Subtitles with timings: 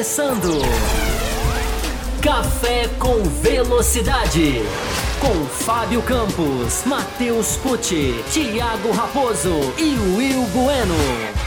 [0.00, 0.58] começando.
[2.22, 4.62] Café com Velocidade.
[5.20, 10.94] Com Fábio Campos, Matheus Pucci, Thiago Raposo e Will Bueno.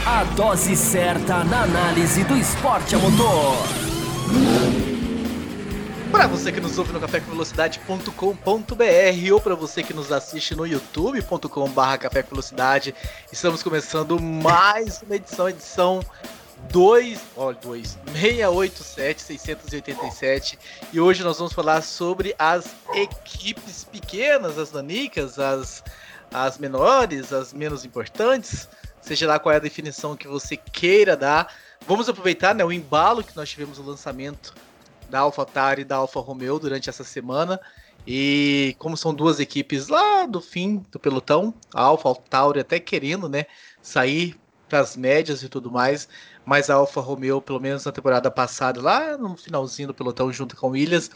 [0.06, 3.56] A dose certa na análise do esporte a motor.
[6.12, 11.48] Para você que nos ouve no cafécomvelocidade.com.br ou para você que nos assiste no youtube.com.br
[13.32, 16.00] estamos começando mais uma edição, edição
[16.70, 20.58] 2, olha, 2, 687, 687,
[20.92, 25.84] e hoje nós vamos falar sobre as equipes pequenas, as nanicas, as,
[26.32, 28.68] as menores, as menos importantes,
[29.00, 31.54] seja lá qual é a definição que você queira dar.
[31.86, 34.54] Vamos aproveitar né, o embalo que nós tivemos no lançamento
[35.08, 37.60] da AlphaTauri e da Alfa Romeo durante essa semana.
[38.06, 43.28] E como são duas equipes lá do fim do pelotão, a Alfa Tauri até querendo,
[43.28, 43.46] né,
[43.80, 46.08] sair para as médias e tudo mais,
[46.44, 50.56] mas a Alfa Romeo, pelo menos na temporada passada, lá no finalzinho do pelotão junto
[50.56, 51.10] com o Williams,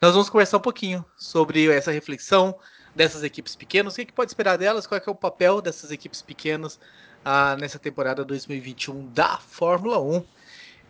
[0.00, 2.54] nós vamos conversar um pouquinho sobre essa reflexão
[2.94, 5.90] dessas equipes pequenas, o que, que pode esperar delas, qual é, é o papel dessas
[5.90, 6.78] equipes pequenas
[7.24, 10.24] ah, nessa temporada 2021 da Fórmula 1.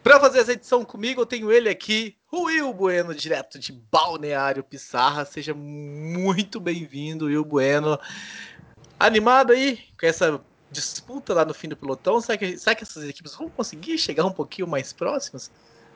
[0.03, 5.25] Para fazer essa edição comigo, eu tenho ele aqui, Will Bueno, direto de Balneário Pissarra.
[5.25, 7.98] Seja muito bem-vindo, Will Bueno.
[9.00, 10.39] Animado aí com essa
[10.75, 12.20] disputa lá no fim do pelotão?
[12.20, 15.50] Será que, será que essas equipes vão conseguir chegar um pouquinho mais próximas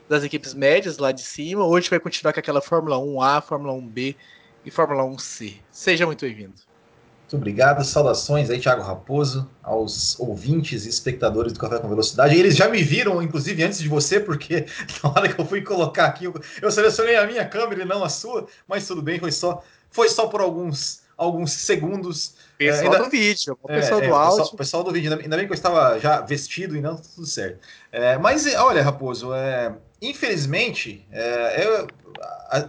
[0.08, 1.64] das equipes médias lá de cima?
[1.64, 4.16] Ou a gente vai continuar com aquela Fórmula 1A, Fórmula 1B
[4.64, 5.56] e Fórmula 1C?
[5.70, 6.54] Seja muito bem-vindo.
[7.22, 12.34] Muito obrigado, saudações aí, Thiago Raposo, aos ouvintes e espectadores do Café com Velocidade.
[12.34, 14.64] Eles já me viram, inclusive, antes de você, porque
[15.04, 18.08] na hora que eu fui colocar aqui, eu selecionei a minha câmera e não a
[18.08, 22.36] sua, mas tudo bem, foi só, foi só por alguns, alguns segundos.
[22.56, 24.36] Pessoal é, ainda, do vídeo, o pessoal é, do é, áudio.
[24.38, 27.58] Pessoal, pessoal, do vídeo, ainda bem que eu estava já vestido e não tudo certo.
[27.92, 31.88] É, mas, olha, Raposo, é, infelizmente, é, eu,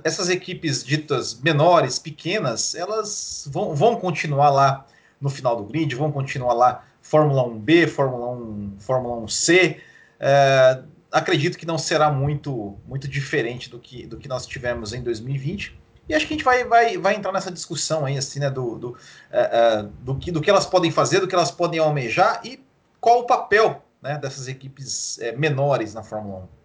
[0.04, 4.86] essas equipes ditas menores, pequenas, elas vão, vão continuar lá
[5.22, 9.78] no final do grid, vão continuar lá Fórmula 1B, Fórmula 1, Fórmula 1C.
[10.20, 10.82] É,
[11.12, 15.79] acredito que não será muito, muito diferente do que, do que nós tivemos em 2020.
[16.10, 18.80] E acho que a gente vai, vai, vai entrar nessa discussão aí, assim, né, do,
[18.80, 18.98] do,
[19.30, 22.60] é, é, do, que, do que elas podem fazer, do que elas podem almejar e
[23.00, 26.60] qual o papel né, dessas equipes é, menores na Fórmula 1.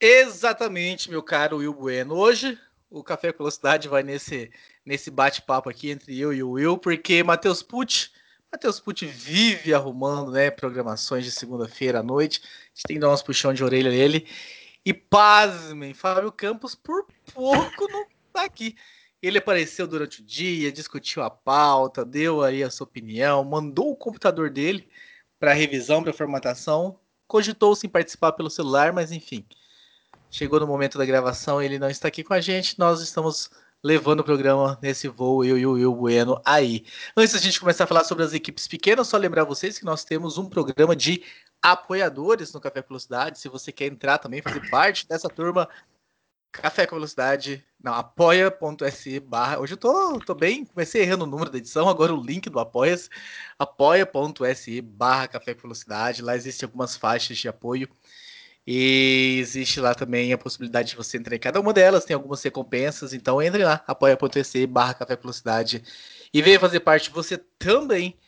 [0.00, 2.14] Exatamente, meu caro Will Bueno.
[2.14, 2.58] Hoje
[2.90, 4.50] o Café com Velocidade vai nesse,
[4.84, 8.10] nesse bate-papo aqui entre eu e o Will, porque Matheus Pucci,
[8.52, 12.42] Matheus Pucci vive arrumando né, programações de segunda-feira à noite.
[12.42, 14.26] A gente tem que dar umas puxão de orelha nele.
[14.84, 18.76] E pasmem, Fábio Campos por pouco não tá aqui.
[19.20, 23.96] Ele apareceu durante o dia, discutiu a pauta, deu aí a sua opinião, mandou o
[23.96, 24.88] computador dele
[25.38, 29.44] para revisão, para formatação, cogitou se participar pelo celular, mas enfim,
[30.30, 32.78] Chegou no momento da gravação, ele não está aqui com a gente.
[32.78, 33.50] Nós estamos
[33.82, 36.84] levando o programa nesse voo, eu e o Will Bueno aí.
[37.16, 40.04] Antes da gente começar a falar sobre as equipes pequenas, só lembrar vocês que nós
[40.04, 41.22] temos um programa de
[41.62, 43.38] apoiadores no Café com Velocidade.
[43.38, 45.68] Se você quer entrar também, fazer parte dessa turma,
[46.50, 49.60] Café com Velocidade, não, apoia.se barra.
[49.60, 52.58] Hoje eu tô, tô bem, comecei errando o número da edição, agora o link do
[52.58, 53.08] apoia-se,
[53.58, 56.22] apoia.se barra Café com Velocidade.
[56.22, 57.88] Lá existem algumas faixas de apoio
[58.66, 62.42] e existe lá também a possibilidade de você entrar em cada uma delas, tem algumas
[62.42, 65.82] recompensas, então entre lá, apoia.se barra Café Velocidade
[66.32, 68.18] e venha fazer parte você também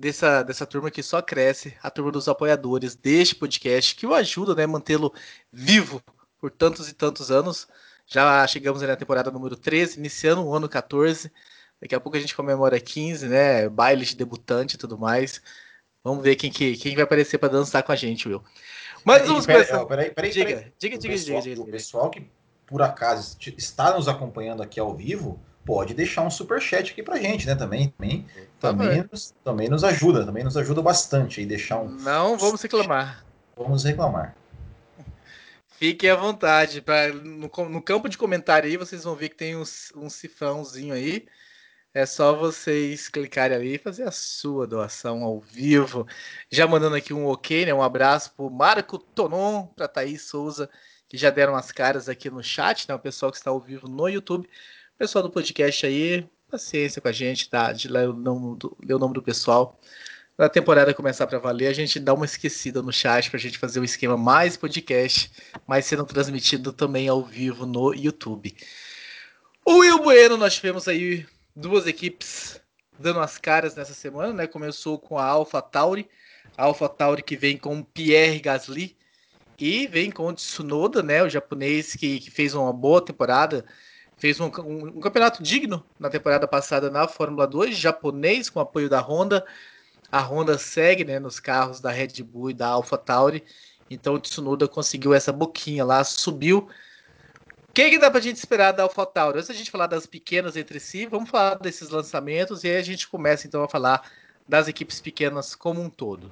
[0.00, 4.54] dessa, dessa turma que só cresce, a turma dos apoiadores deste podcast, que o ajuda
[4.54, 5.12] né, a mantê-lo
[5.52, 6.02] vivo
[6.38, 7.68] por tantos e tantos anos.
[8.06, 11.30] Já chegamos na temporada número 13, iniciando o ano 14.
[11.80, 13.68] Daqui a pouco a gente comemora 15, né?
[13.68, 15.40] Baile de debutante e tudo mais.
[16.02, 18.42] Vamos ver quem, que, quem vai aparecer para dançar com a gente, Will.
[19.04, 19.84] Mas vamos começar.
[19.86, 22.26] Peraí, peraí, diga, diga, diga, diga, O pessoal que
[22.66, 25.40] por acaso está nos acompanhando aqui ao vivo,
[25.70, 27.54] pode deixar um super chat aqui pra gente, né?
[27.54, 28.26] Também, também,
[28.58, 31.88] também, nos, também nos ajuda, também nos ajuda bastante aí deixar um.
[31.88, 33.24] Não vamos reclamar.
[33.56, 34.34] Vamos reclamar.
[35.68, 36.82] Fiquem à vontade.
[36.82, 39.62] Pra, no, no campo de comentário aí, vocês vão ver que tem um,
[39.94, 41.28] um cifrãozinho aí.
[41.94, 46.04] É só vocês clicarem ali e fazer a sua doação ao vivo.
[46.50, 47.72] Já mandando aqui um ok, né?
[47.72, 50.68] Um abraço pro Marco Tonon, pra Thaís Souza,
[51.08, 52.94] que já deram as caras aqui no chat, né?
[52.96, 54.48] O pessoal que está ao vivo no YouTube.
[55.00, 57.72] Pessoal do podcast aí, paciência com a gente, tá?
[57.72, 59.80] De ler o nome do, ler o nome do pessoal.
[60.36, 63.56] Na temporada começar para valer, a gente dá uma esquecida no chat para a gente
[63.56, 65.32] fazer o esquema mais podcast,
[65.66, 68.54] mas sendo transmitido também ao vivo no YouTube.
[69.64, 71.26] O Will Bueno, nós tivemos aí
[71.56, 72.60] duas equipes
[72.98, 74.46] dando as caras nessa semana, né?
[74.46, 76.10] Começou com a Alpha Tauri,
[76.58, 78.94] Alpha Tauri que vem com Pierre Gasly
[79.58, 81.22] E vem com o Tsunoda, né?
[81.22, 83.64] O japonês que, que fez uma boa temporada,
[84.20, 88.88] fez um, um, um, campeonato digno na temporada passada na Fórmula 2, japonês com apoio
[88.88, 89.44] da Honda.
[90.12, 93.42] A Honda segue né, nos carros da Red Bull e da AlphaTauri.
[93.90, 96.68] Então o Tsunoda conseguiu essa boquinha lá, subiu.
[97.68, 99.38] O que, que dá pra gente esperar da AlphaTauri?
[99.38, 102.82] Antes da gente falar das pequenas entre si, vamos falar desses lançamentos e aí a
[102.82, 104.02] gente começa então a falar
[104.46, 106.30] das equipes pequenas como um todo.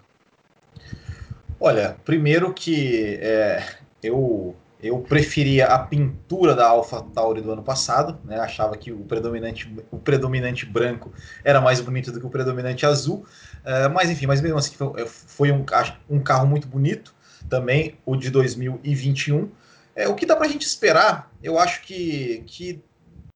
[1.58, 3.64] Olha, primeiro que é,
[4.02, 8.38] eu eu preferia a pintura da Alpha Tauri do ano passado, né?
[8.38, 13.26] Achava que o predominante, o predominante branco era mais bonito do que o predominante azul.
[13.64, 15.64] Uh, mas enfim, mas mesmo assim foi, foi um,
[16.08, 17.12] um, carro muito bonito
[17.48, 19.50] também, o de 2021.
[19.96, 22.80] É, o que dá para a gente esperar, eu acho que, que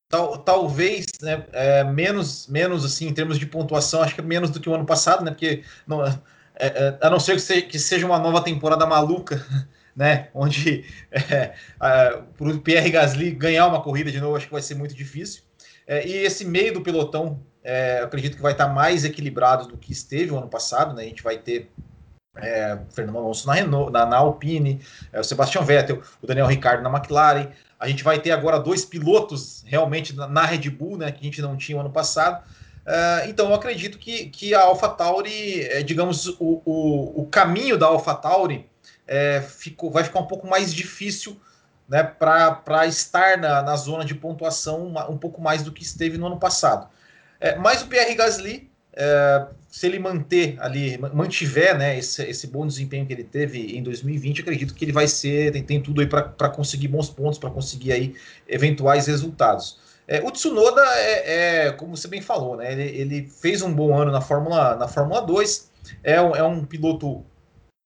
[0.09, 4.51] tal, talvez né, é, menos, menos assim em termos de pontuação, acho que é menos
[4.51, 5.33] do que o ano passado, né?
[5.33, 6.21] Porque não, é,
[6.55, 9.45] é, a não ser que seja, que seja uma nova temporada maluca,
[9.95, 10.29] né?
[10.35, 14.75] Onde é, para o Pierre Gasly ganhar uma corrida de novo, acho que vai ser
[14.75, 15.43] muito difícil.
[15.87, 19.93] É, e esse meio do pelotão, é, acredito que vai estar mais equilibrado do que
[19.93, 21.03] esteve o ano passado, né?
[21.03, 21.71] A gente vai ter
[22.37, 24.81] é, Fernando Alonso na, Renault, na, na Alpine,
[25.13, 27.49] é, o Sebastian Vettel, o Daniel Ricciardo na McLaren.
[27.79, 31.13] A gente vai ter agora dois pilotos realmente na, na Red Bull, né?
[31.13, 32.43] Que a gente não tinha o ano passado.
[32.83, 37.87] Uh, então eu acredito que, que a AlphaTauri, é, digamos, o, o, o, caminho da
[37.87, 38.69] AlphaTauri
[39.13, 41.39] é, ficou, vai ficar um pouco mais difícil
[41.87, 46.17] né, para estar na, na zona de pontuação um, um pouco mais do que esteve
[46.17, 46.89] no ano passado.
[47.39, 52.67] É, mas o Pierre Gasly, é, se ele manter ali, mantiver né, esse, esse bom
[52.67, 56.07] desempenho que ele teve em 2020, acredito que ele vai ser, tem, tem tudo aí
[56.07, 58.15] para conseguir bons pontos, para conseguir aí
[58.49, 59.79] eventuais resultados.
[60.09, 62.73] É, o Tsunoda é, é, como você bem falou, né?
[62.73, 65.71] Ele, ele, fez um bom ano na Fórmula, na Fórmula 2,
[66.03, 67.25] é, é um piloto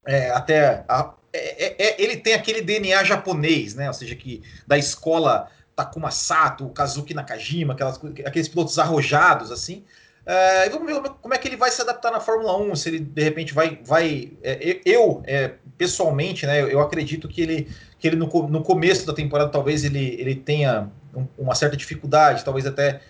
[0.06, 0.84] é, até.
[0.88, 3.88] A, é, é, é, ele tem aquele DNA japonês, né?
[3.88, 9.84] Ou seja, que da escola Takuma Sato, Kazuki Nakajima, aquelas, aqueles pilotos arrojados, assim.
[10.24, 13.00] É, vamos ver como é que ele vai se adaptar na Fórmula 1, se ele
[13.00, 13.78] de repente vai.
[13.84, 15.22] vai é, eu,
[15.76, 17.68] pessoalmente, né, eu acredito que ele,
[17.98, 22.44] que ele no, no começo da temporada talvez ele, ele tenha um, uma certa dificuldade,
[22.44, 23.00] talvez até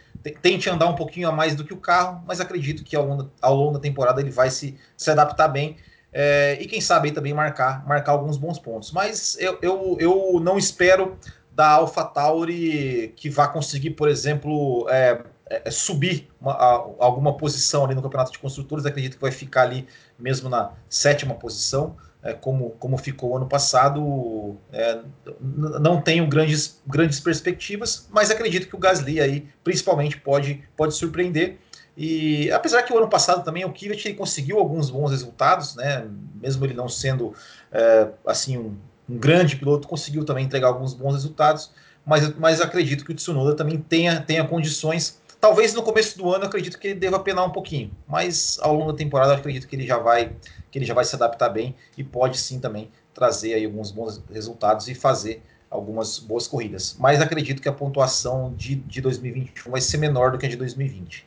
[0.43, 3.31] tente andar um pouquinho a mais do que o carro, mas acredito que ao longo,
[3.41, 5.77] ao longo da temporada ele vai se, se adaptar bem.
[6.19, 8.91] É, e quem sabe também marcar, marcar alguns bons pontos.
[8.91, 11.19] Mas eu, eu, eu não espero
[11.53, 17.95] da AlphaTauri que vá conseguir, por exemplo, é, é, subir uma, a, alguma posição ali
[17.95, 18.87] no campeonato de construtores.
[18.87, 19.87] Acredito que vai ficar ali
[20.19, 21.95] mesmo na sétima posição
[22.27, 24.99] é, como, como ficou ano passado, é,
[25.41, 31.59] não tenho grandes, grandes perspectivas, mas acredito que o Gasly aí, principalmente, pode, pode surpreender.
[31.97, 36.07] E apesar que o ano passado também o Kvyat conseguiu alguns bons resultados, né?
[36.35, 37.33] Mesmo ele não sendo
[37.73, 38.77] é, assim um,
[39.09, 41.71] um, grande piloto, conseguiu também entregar alguns bons resultados.
[42.05, 45.21] Mas, mas acredito que o Tsunoda também tenha, tenha condições.
[45.41, 48.93] Talvez no começo do ano acredito que ele deva penar um pouquinho, mas ao longo
[48.93, 50.33] da temporada acredito que ele já vai
[50.71, 54.23] que ele já vai se adaptar bem e pode sim também trazer aí alguns bons
[54.31, 56.97] resultados e fazer algumas boas corridas.
[56.99, 60.57] Mas acredito que a pontuação de, de 2021 vai ser menor do que a de
[60.57, 61.27] 2020.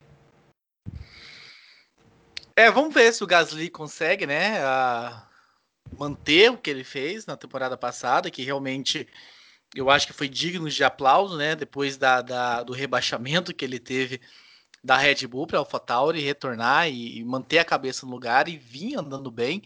[2.60, 4.56] É, vamos ver se o Gasly consegue, né,
[5.98, 9.08] manter o que ele fez na temporada passada, que realmente
[9.74, 13.80] eu acho que foi digno de aplauso, né, depois da, da do rebaixamento que ele
[13.80, 14.20] teve
[14.84, 18.98] da Red Bull para AlphaTauri retornar e, e, manter a cabeça no lugar e vir
[18.98, 19.64] andando bem.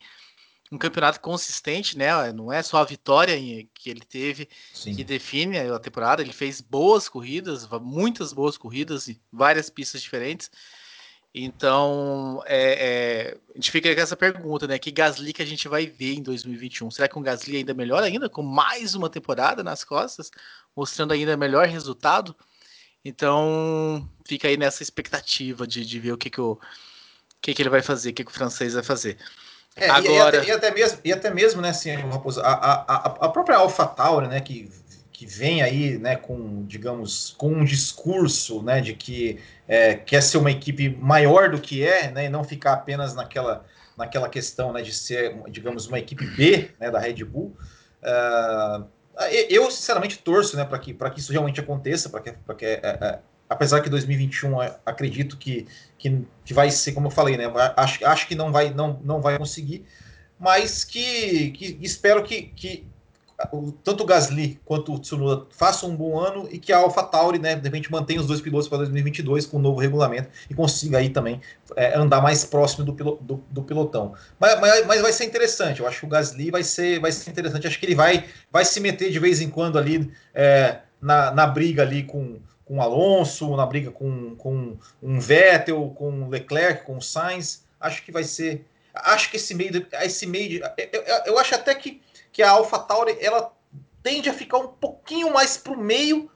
[0.72, 2.32] Um campeonato consistente, né?
[2.32, 3.36] Não é só a vitória
[3.74, 4.96] que ele teve Sim.
[4.96, 6.22] que define a temporada.
[6.22, 10.52] Ele fez boas corridas, muitas boas corridas e várias pistas diferentes.
[11.36, 14.78] Então, é, é, a gente fica com essa pergunta, né?
[14.78, 16.92] Que Gasly que a gente vai ver em 2021?
[16.92, 20.30] Será que um Gasly ainda melhor ainda, com mais uma temporada nas costas,
[20.76, 22.36] mostrando ainda melhor resultado?
[23.04, 26.60] Então, fica aí nessa expectativa de, de ver o que, que, o,
[27.42, 29.18] que, que ele vai fazer, o que, que o francês vai fazer.
[29.76, 30.38] É, Agora...
[30.46, 33.30] e, e, até, e, até, mesmo, e até mesmo, né, assim, Raposo, a, a, a
[33.30, 34.72] própria AlphaTauri, né, que,
[35.24, 40.38] que vem aí, né, com, digamos, com um discurso, né, de que é, quer ser
[40.38, 43.66] uma equipe maior do que é, né, e não ficar apenas naquela,
[43.98, 47.56] naquela questão, né, de ser, digamos, uma equipe B, né, da Red Bull,
[48.04, 48.86] uh,
[49.50, 52.80] eu, sinceramente, torço né, para que, que isso realmente aconteça, para que, pra que é,
[52.84, 57.46] é, apesar que 2021 é, acredito que, que, que, vai ser, como eu falei, né,
[57.78, 59.86] acho, acho que não vai, não, não vai conseguir,
[60.40, 62.88] mas que, que espero que, que
[63.84, 67.56] tanto o Gasly quanto o Tsunoda façam um bom ano e que a AlphaTauri, né,
[67.56, 71.00] de repente mantenha os dois pilotos para 2022 com o um novo regulamento e consiga
[71.00, 71.42] aí também
[71.76, 74.14] é, andar mais próximo do, do, do pilotão.
[74.40, 77.30] Mas, mas, mas, vai ser interessante, eu acho que o Gasly vai ser, vai ser
[77.30, 81.32] interessante, acho que ele vai, vai se meter de vez em quando ali é, na,
[81.32, 87.00] na briga ali com com Alonso, na briga com, com um Vettel, com Leclerc, com
[87.02, 91.54] Sainz, acho que vai ser, acho que esse meio, esse meio, eu, eu, eu acho
[91.54, 92.02] até que
[92.34, 93.54] que a AlphaTauri ela
[94.02, 96.30] tende a ficar um pouquinho mais para o meio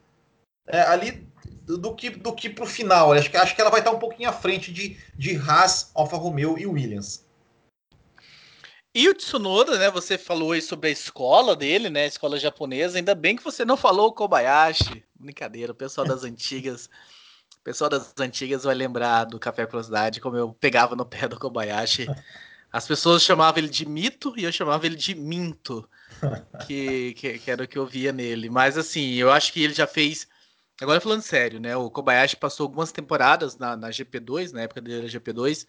[0.67, 1.27] é, ali
[1.65, 3.11] do que do que para o final.
[3.11, 6.15] Acho que, acho que ela vai estar um pouquinho à frente de, de Haas, Alfa
[6.15, 7.25] Romeo e Williams.
[8.95, 9.91] E o Tsunoda, né?
[9.91, 12.03] Você falou aí sobre a escola dele, né?
[12.03, 12.97] A escola japonesa.
[12.97, 15.03] Ainda bem que você não falou o Kobayashi.
[15.19, 16.89] Brincadeira, o pessoal das antigas.
[17.59, 21.37] O pessoal das antigas vai lembrar do Café Velocidade, como eu pegava no pé do
[21.37, 22.07] Kobayashi
[22.71, 25.87] as pessoas chamavam ele de mito e eu chamava ele de minto,
[26.67, 28.49] que, que, que, era o que eu via nele.
[28.49, 30.27] Mas assim, eu acho que ele já fez.
[30.81, 31.75] Agora falando sério, né?
[31.75, 35.65] O Kobayashi passou algumas temporadas na, na GP2, na época dele era GP2,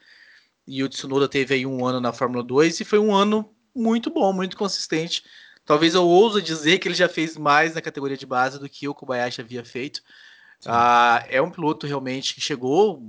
[0.66, 4.10] e o Tsunoda teve aí um ano na Fórmula 2 e foi um ano muito
[4.10, 5.24] bom, muito consistente.
[5.64, 8.88] Talvez eu ouse dizer que ele já fez mais na categoria de base do que
[8.88, 10.02] o Kobayashi havia feito.
[10.66, 13.02] Ah, é um piloto realmente que chegou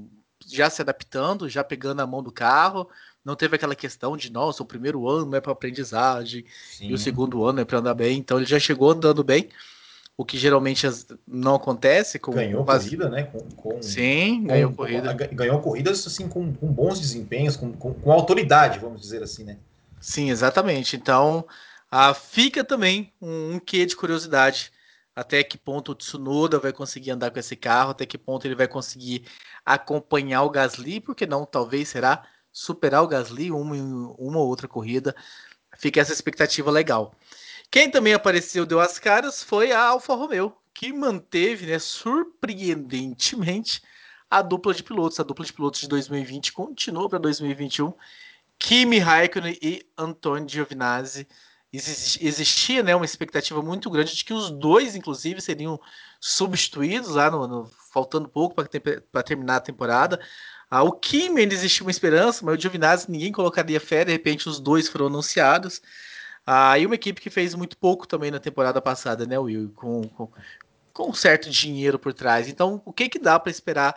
[0.47, 2.89] já se adaptando, já pegando a mão do carro
[3.23, 6.87] não teve aquela questão de, nossa, o primeiro ano é para aprendizagem Sim.
[6.87, 8.17] e o segundo ano é para andar bem.
[8.17, 9.49] Então ele já chegou andando bem,
[10.17, 10.87] o que geralmente
[11.27, 12.19] não acontece.
[12.19, 13.23] Com, ganhou com corrida, né?
[13.23, 15.13] Com, com Sim, com, ganhou corrida.
[15.13, 19.57] Ganhou corridas assim, com, com bons desempenhos, com, com, autoridade, vamos dizer assim, né?
[19.99, 20.95] Sim, exatamente.
[20.95, 21.45] Então
[21.91, 24.71] ah, fica também um, um quê de curiosidade
[25.19, 28.55] até que ponto o Tsunoda vai conseguir andar com esse carro, até que ponto ele
[28.55, 29.25] vai conseguir
[29.65, 32.23] acompanhar o Gasly, porque não, talvez será
[32.59, 35.15] superar o Gasly uma, uma ou outra corrida.
[35.77, 37.15] Fica essa expectativa legal.
[37.71, 43.81] Quem também apareceu, deu as caras, foi a Alfa Romeo, que manteve, né, surpreendentemente,
[44.29, 45.19] a dupla de pilotos.
[45.21, 47.93] A dupla de pilotos de 2020 continuou para 2021.
[48.57, 51.27] Kimi Raikkonen e Antonio Giovinazzi.
[51.71, 55.79] Existia né, uma expectativa muito grande de que os dois, inclusive, seriam
[56.19, 60.19] substituídos lá no, no faltando pouco para terminar a temporada.
[60.69, 64.47] Ah, o Kimi ainda existia uma esperança, mas o Giovinazzi ninguém colocaria fé, de repente
[64.47, 65.81] os dois foram anunciados.
[66.45, 69.71] Ah, e uma equipe que fez muito pouco também na temporada passada, né, Will?
[69.75, 70.31] Com, com,
[70.93, 72.47] com um certo dinheiro por trás.
[72.47, 73.95] Então, o que, que dá para esperar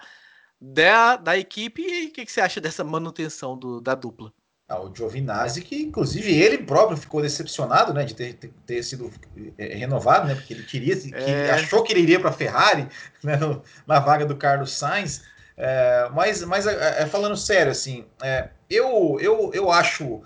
[0.61, 4.33] da, da equipe e o que, que você acha dessa manutenção do, da dupla?
[4.69, 9.11] Ah, o Giovinazzi, que inclusive ele próprio ficou decepcionado, né, de ter, ter, ter sido
[9.59, 11.51] é, renovado, né, porque ele queria, que é...
[11.51, 12.89] achou que ele iria para a Ferrari,
[13.23, 15.25] né, no, na vaga do Carlos Sainz,
[15.57, 20.23] é, mas, mas é, é, falando sério, assim, é, eu, eu, eu acho.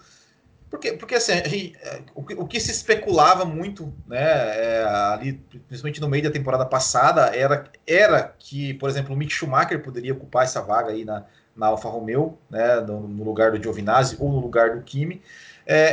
[0.70, 5.34] Porque, porque assim, gente, é, o, que, o, que, se especulava muito, né, é, ali,
[5.68, 10.12] principalmente no meio da temporada passada, era, era que, por exemplo, o Mick Schumacher poderia
[10.12, 14.30] ocupar essa vaga aí na, na Alfa Romeo, né, no, no lugar do Giovinazzi ou
[14.30, 15.22] no lugar do Kimi.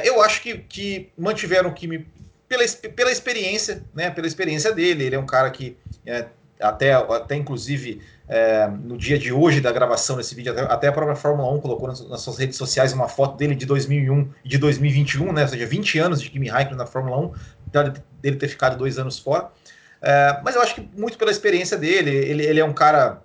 [0.04, 2.08] Eu acho que, que mantiveram o Kimi
[2.48, 2.64] pela,
[2.96, 5.06] pela experiência, né, pela experiência dele.
[5.06, 6.28] Ele é um cara que é,
[6.60, 10.92] até, até inclusive é, no dia de hoje da gravação desse vídeo, até, até, a
[10.92, 14.50] própria Fórmula 1 colocou nas, nas, suas redes sociais uma foto dele de 2001 e
[14.50, 17.32] de 2021, né, ou seja, 20 anos de Kimi Raikkonen na Fórmula 1,
[18.22, 19.52] dele ter ficado dois anos fora.
[20.02, 23.22] É, mas eu acho que muito pela experiência dele, ele, ele é um cara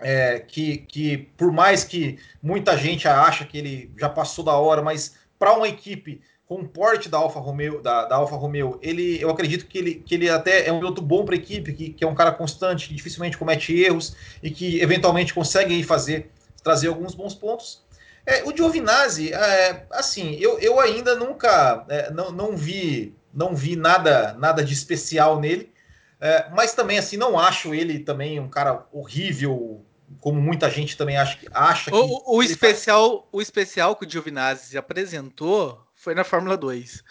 [0.00, 4.82] é, que, que, por mais que muita gente acha que ele já passou da hora,
[4.82, 6.20] mas para uma equipe
[6.52, 9.94] com o porte da Alfa Romeo, da, da Alfa Romeo, ele, eu acredito que ele,
[9.94, 12.30] que ele até é um piloto bom para a equipe, que, que é um cara
[12.30, 16.30] constante, que dificilmente comete erros e que eventualmente consegue fazer,
[16.62, 17.82] trazer alguns bons pontos.
[18.26, 23.74] É, o Giovinazzi, é, assim, eu, eu ainda nunca é, não, não vi não vi
[23.74, 25.72] nada nada de especial nele,
[26.20, 29.81] é, mas também assim não acho ele também um cara horrível
[30.20, 33.28] como muita gente também acha, acha que o, o especial faz...
[33.32, 37.02] o especial que o Giovinazzi apresentou foi na Fórmula 2.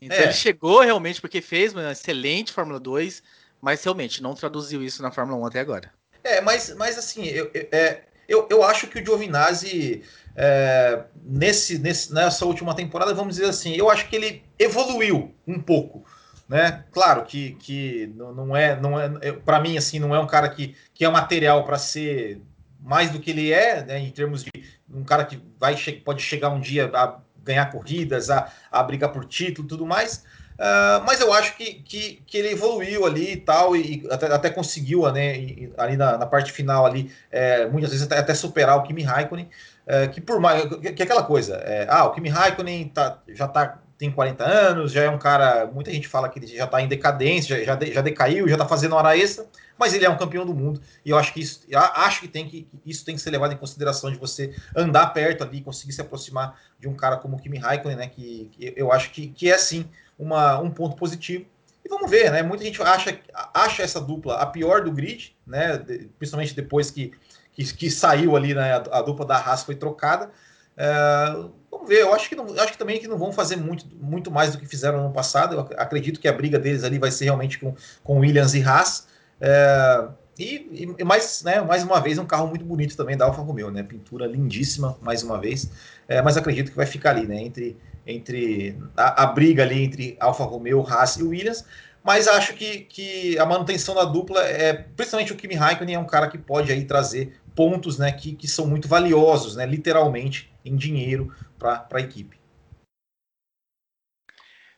[0.00, 0.24] Então é.
[0.24, 3.22] ele chegou realmente porque fez uma excelente Fórmula 2,
[3.60, 5.90] mas realmente não traduziu isso na Fórmula 1 até agora.
[6.22, 10.02] É, mas, mas assim, eu, eu, é, eu, eu acho que o Giovinazzi,
[10.36, 15.60] é, nesse, nesse, nessa última temporada, vamos dizer assim, eu acho que ele evoluiu um
[15.60, 16.04] pouco.
[16.48, 16.84] Né?
[16.92, 20.76] Claro que, que não é, não é para mim assim, não é um cara que,
[20.92, 22.40] que é material para ser
[22.80, 24.50] mais do que ele é, né, em termos de
[24.92, 25.74] um cara que vai
[26.04, 30.22] pode chegar um dia a ganhar corridas, a, a brigar por título e tudo mais.
[30.54, 34.50] Uh, mas eu acho que, que, que, ele evoluiu ali e tal, e, até, até,
[34.50, 35.32] conseguiu, né,
[35.76, 39.50] ali na, na, parte final ali, é, muitas vezes até, até, superar o Kimi Raikkonen,
[39.84, 43.18] é, que por mais, que, que é aquela coisa, é, ah, o Kimi Raikkonen tá,
[43.30, 45.66] já está tem 40 anos, já é um cara.
[45.66, 48.66] Muita gente fala que ele já está em decadência, já, já, já decaiu, já está
[48.66, 49.46] fazendo hora extra,
[49.78, 50.80] mas ele é um campeão do mundo.
[51.04, 53.56] E eu acho que isso, acho que tem que isso tem que ser levado em
[53.56, 57.58] consideração de você andar perto ali, conseguir se aproximar de um cara como o Kimi
[57.58, 58.08] Raikkonen, né?
[58.08, 61.46] Que, que eu acho que, que é sim uma, um ponto positivo.
[61.84, 62.42] E vamos ver, né?
[62.42, 63.18] Muita gente acha,
[63.52, 65.78] acha essa dupla a pior do grid, né?
[66.18, 67.12] Principalmente depois que,
[67.52, 68.72] que, que saiu ali, né?
[68.72, 70.30] A, a, dupla da Haas foi trocada.
[70.76, 71.44] É,
[71.84, 74.30] vamos ver, eu acho que, não, acho que também que não vão fazer muito, muito
[74.30, 75.54] mais do que fizeram no passado.
[75.54, 79.06] Eu acredito que a briga deles ali vai ser realmente com, com Williams e Haas.
[79.40, 83.42] É, e, e, mais, né, mais uma vez, um carro muito bonito também da Alfa
[83.42, 83.82] Romeo, né?
[83.82, 85.70] Pintura lindíssima, mais uma vez.
[86.08, 87.40] É, mas acredito que vai ficar ali, né?
[87.42, 87.76] Entre,
[88.06, 91.64] entre a, a, briga ali entre Alfa Romeo, Haas e Williams.
[92.02, 96.04] Mas acho que, que a manutenção da dupla é, principalmente o Kimi Raikkonen é um
[96.04, 100.76] cara que pode aí trazer pontos, né, que, que são muito valiosos, né, literalmente em
[100.76, 101.32] dinheiro
[101.64, 102.44] para a equipe.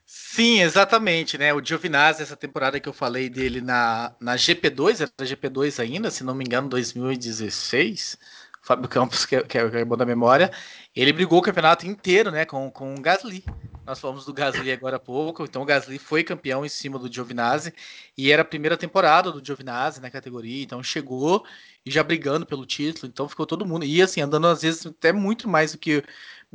[0.09, 1.53] Sim, exatamente, né?
[1.53, 6.23] O Giovinazzi, essa temporada que eu falei dele na, na GP2, era GP2 ainda, se
[6.23, 8.17] não me engano, 2016,
[8.63, 10.53] Fábio Campos, que, é, que é bom da memória,
[10.95, 13.45] ele brigou o campeonato inteiro, né, com, com o Gasly.
[13.85, 17.13] Nós falamos do Gasly agora há pouco, então o Gasly foi campeão em cima do
[17.13, 17.73] Giovinazzi,
[18.19, 21.45] e era a primeira temporada do Giovinazzi na categoria, então chegou
[21.85, 25.13] e já brigando pelo título, então ficou todo mundo, e assim, andando às vezes até
[25.13, 26.03] muito mais do que,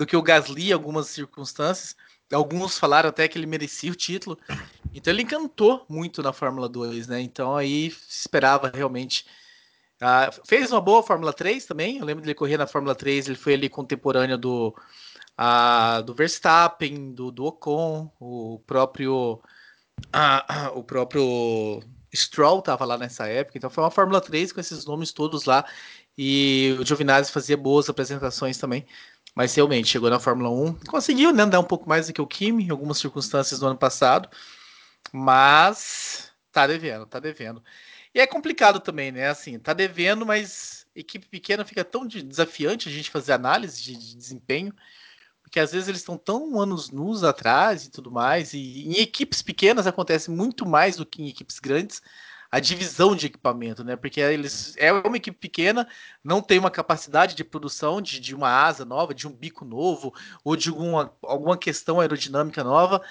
[0.02, 1.96] do que o Gasly em algumas circunstâncias,
[2.34, 4.36] alguns falaram até que ele merecia o título,
[4.92, 9.28] então ele encantou muito na Fórmula 2, né, então aí esperava realmente
[10.02, 12.00] ah, fez uma boa Fórmula 3 também.
[12.00, 14.76] Eu lembro dele correr na Fórmula 3, ele foi ali contemporâneo do,
[15.38, 19.40] ah, do Verstappen, do, do Ocon, o próprio.
[20.12, 24.84] Ah, o próprio Stroll estava lá nessa época, então foi uma Fórmula 3 com esses
[24.86, 25.64] nomes todos lá.
[26.18, 28.86] E o Giovinazzi fazia boas apresentações também.
[29.34, 32.28] Mas realmente chegou na Fórmula 1, conseguiu né, andar um pouco mais do que o
[32.28, 34.30] Kimi em algumas circunstâncias do ano passado,
[35.12, 37.64] mas tá devendo, tá devendo.
[38.14, 39.30] E é complicado também, né?
[39.30, 44.16] Assim, tá devendo, mas equipe pequena fica tão desafiante a gente fazer análise de, de
[44.16, 44.74] desempenho,
[45.42, 49.42] porque às vezes eles estão tão anos nus atrás e tudo mais, e em equipes
[49.42, 52.02] pequenas acontece muito mais do que em equipes grandes
[52.52, 53.96] a divisão de equipamento, né?
[53.96, 55.88] Porque eles é uma equipe pequena,
[56.24, 60.14] não tem uma capacidade de produção de, de uma asa nova, de um bico novo,
[60.44, 63.02] ou de alguma, alguma questão aerodinâmica nova,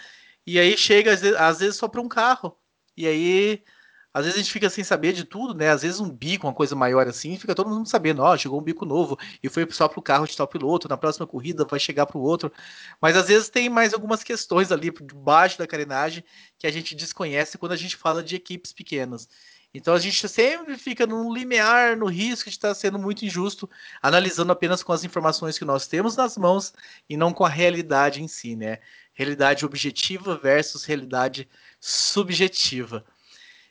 [0.47, 2.57] e aí chega às vezes, às vezes só para um carro.
[2.97, 3.65] E aí
[4.13, 5.71] às vezes a gente fica sem saber de tudo, né?
[5.71, 8.61] Às vezes um bico, uma coisa maior assim, fica todo mundo sabendo, ó, oh, chegou
[8.61, 11.65] um bico novo e foi só para o carro de tal piloto, na próxima corrida
[11.65, 12.53] vai chegar para o outro.
[13.01, 16.25] Mas às vezes tem mais algumas questões ali debaixo da carenagem
[16.59, 19.29] que a gente desconhece quando a gente fala de equipes pequenas.
[19.73, 23.71] Então a gente sempre fica num limiar, no risco de estar sendo muito injusto,
[24.03, 26.73] analisando apenas com as informações que nós temos nas mãos
[27.09, 28.79] e não com a realidade em si, né?
[29.15, 33.05] Realidade objetiva versus realidade subjetiva.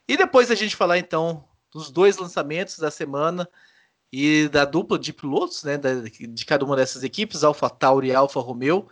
[0.10, 3.48] E depois a gente falar então dos dois lançamentos da semana
[4.12, 8.40] e da dupla de pilotos, né, de cada uma dessas equipes, Alfa Tauri e Alfa
[8.40, 8.90] Romeo.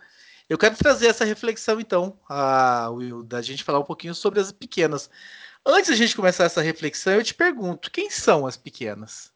[0.48, 4.52] Eu quero trazer essa reflexão então, a, Will, da gente falar um pouquinho sobre as
[4.52, 5.10] pequenas.
[5.66, 9.32] Antes da gente começar essa reflexão, eu te pergunto, quem são as pequenas?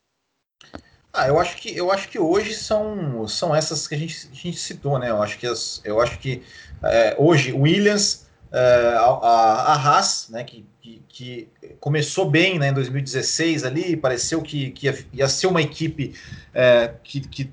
[1.13, 4.35] Ah, eu acho que eu acho que hoje são, são essas que a gente, a
[4.35, 5.11] gente citou, né?
[5.11, 6.45] Eu acho que as, eu acho que
[6.85, 11.49] é, hoje Williams, é, a, a Haas, né, que, que, que,
[11.81, 16.15] começou bem né, em 2016 ali, pareceu que, que ia, ia ser uma equipe
[16.53, 17.51] é, que, que,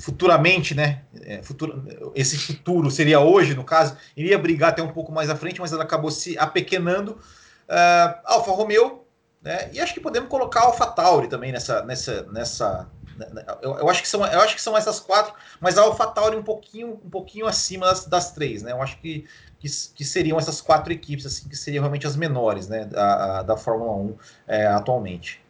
[0.00, 1.84] futuramente, né, é, futuro,
[2.14, 5.72] esse futuro seria hoje, no caso, iria brigar até um pouco mais à frente, mas
[5.72, 7.12] ela acabou se apequenando.
[7.68, 9.04] Uh, Alfa Romeo,
[9.42, 12.88] né, e acho que podemos colocar Alfa Tauri também nessa, nessa, nessa
[13.62, 16.42] eu, eu, acho que são, eu acho que são essas quatro, mas a AlphaTauri um
[16.42, 18.72] pouquinho, um pouquinho acima das, das três, né?
[18.72, 19.26] Eu acho que,
[19.58, 23.56] que, que, seriam essas quatro equipes, assim, que seriam realmente as menores, né, da, da
[23.56, 25.40] Fórmula 1 é, atualmente.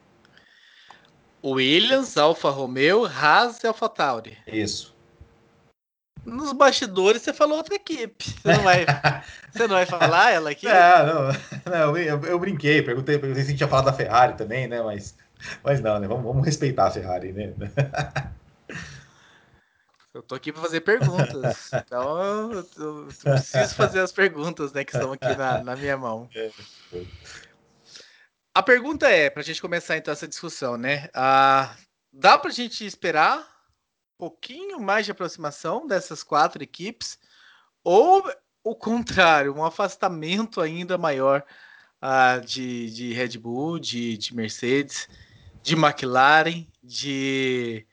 [1.44, 4.36] Williams, Alfa Romeo, Haas e AlphaTauri.
[4.46, 4.96] Isso.
[6.24, 8.24] Nos bastidores você falou outra equipe.
[8.24, 8.84] Você não vai,
[9.52, 10.66] você não vai falar ela aqui?
[10.66, 14.34] É, não, não eu, eu, brinquei, perguntei, perguntei se a gente tinha falado da Ferrari
[14.34, 14.82] também, né?
[14.82, 15.14] Mas
[15.62, 16.06] mas não, né?
[16.08, 17.54] Vamos, vamos respeitar a Ferrari, né?
[20.16, 21.70] Eu tô aqui para fazer perguntas.
[21.86, 26.26] Então eu, eu, preciso fazer as perguntas, né, que estão aqui na, na minha mão.
[26.34, 26.50] É,
[28.54, 31.10] a pergunta é, para a gente começar então essa discussão, né?
[31.12, 31.76] Ah,
[32.10, 37.18] dá para a gente esperar um pouquinho mais de aproximação dessas quatro equipes?
[37.84, 38.24] Ou
[38.64, 41.44] o contrário, um afastamento ainda maior
[42.00, 45.06] ah, de, de Red Bull, de, de Mercedes?
[45.66, 47.84] De McLaren, de.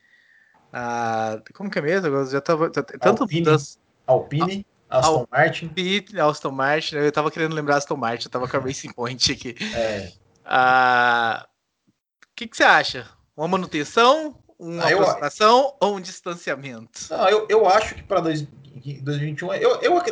[0.71, 2.07] Uh, como que é mesmo?
[2.07, 2.69] Eu já tava.
[2.69, 3.43] Tanto Alpine.
[3.43, 4.65] Das, Alpine.
[4.89, 5.67] Aston Martin.
[5.69, 6.95] Pit, Aston Martin.
[6.97, 9.55] Eu tava querendo lembrar Aston Martin, eu tava com a Racing Point aqui.
[9.75, 10.11] É.
[10.45, 13.07] Ah, o que, que você acha?
[13.35, 17.07] Uma manutenção, uma ah, aproximação ou um distanciamento?
[17.09, 20.03] Não, eu, eu acho que para 2021, eu, eu,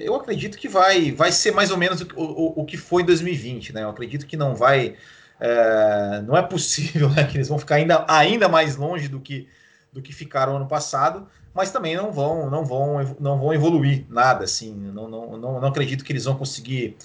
[0.00, 3.06] eu acredito que vai, vai ser mais ou menos o, o, o que foi em
[3.06, 3.84] 2020, né?
[3.84, 4.96] Eu acredito que não vai.
[5.38, 9.48] É, não é possível né, que eles vão ficar ainda, ainda mais longe do que,
[9.92, 14.44] do que ficaram ano passado, mas também não vão não vão não vão evoluir nada
[14.44, 14.74] assim.
[14.74, 16.96] Não, não, não, não acredito que eles vão conseguir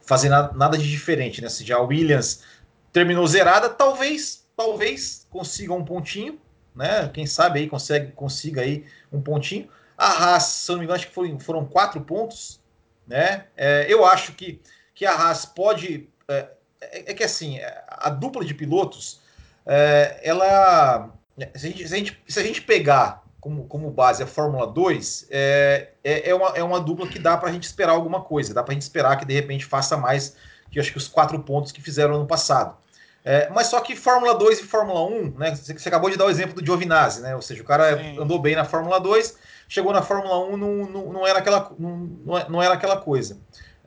[0.00, 1.48] fazer nada, nada de diferente, né?
[1.48, 2.42] Se já a Williams
[2.92, 6.40] terminou zerada, talvez talvez consiga um pontinho,
[6.74, 7.08] né?
[7.12, 9.68] Quem sabe aí consegue consiga aí um pontinho.
[9.96, 12.60] A Haas, se não me engano, acho que foram, foram quatro pontos,
[13.06, 13.46] né?
[13.56, 14.60] É, eu acho que,
[14.94, 16.08] que a Haas pode.
[16.28, 16.48] É,
[16.80, 19.20] é, é que assim, a dupla de pilotos,
[19.66, 21.10] é, ela.
[21.54, 24.66] Se a, gente, se, a gente, se a gente pegar como, como base a Fórmula
[24.66, 28.22] 2, é, é, é, uma, é uma dupla que dá para a gente esperar alguma
[28.22, 30.36] coisa, dá para a gente esperar que de repente faça mais
[30.70, 32.76] que acho que os quatro pontos que fizeram ano passado.
[33.24, 35.54] É, mas só que Fórmula 2 e Fórmula 1, né?
[35.54, 37.34] Você, você, acabou de dar o exemplo do Giovinazzi, né?
[37.34, 38.20] Ou seja, o cara Sim.
[38.20, 39.36] andou bem na Fórmula 2,
[39.68, 41.96] chegou na Fórmula 1, não, não, não, era, aquela, não,
[42.48, 43.38] não era aquela coisa.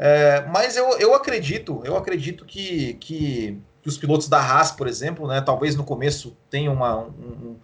[0.03, 4.87] É, mas eu, eu acredito, eu acredito que, que, que, os pilotos da Haas, por
[4.87, 7.59] exemplo, né, talvez no começo tenham uma, um,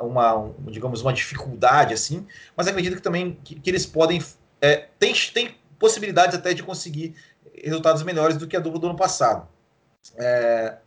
[0.00, 4.20] uma, digamos, uma dificuldade assim, mas acredito que também que, que eles podem
[4.60, 7.14] é, tem, tem possibilidades até de conseguir
[7.62, 9.46] resultados melhores do que a dupla do ano passado.
[10.16, 10.78] É,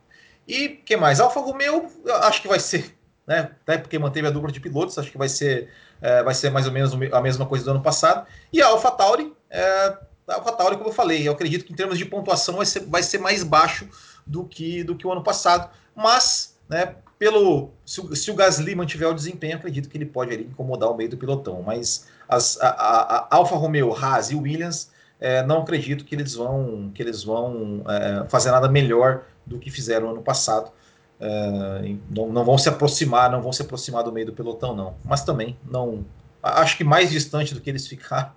[0.46, 1.20] e que mais?
[1.20, 1.86] Alfa Romeo,
[2.24, 2.94] acho que vai ser,
[3.26, 3.50] né?
[3.62, 5.70] Até porque manteve a dupla de pilotos, acho que vai ser,
[6.02, 8.26] é, vai ser mais ou menos a mesma coisa do ano passado.
[8.52, 9.96] E a Alfa Tauri, é,
[10.28, 12.80] a Alfa Tauri, como eu falei, eu acredito que em termos de pontuação vai ser,
[12.80, 13.88] vai ser mais baixo
[14.26, 15.70] do que, do que o ano passado.
[15.94, 20.32] Mas, né, pelo se o, se o Gasly mantiver o desempenho, acredito que ele pode
[20.32, 21.62] ali, incomodar o meio do pilotão.
[21.62, 26.34] Mas as, a, a, a Alfa Romeo, Haas e Williams, é, não acredito que eles
[26.34, 30.72] vão que eles vão é, fazer nada melhor do que fizeram ano passado.
[31.20, 34.96] É, não, não, vão se aproximar, não vão se aproximar do meio do pelotão, não.
[35.04, 36.04] Mas também não.
[36.42, 38.32] Acho que mais distante do que eles ficaram.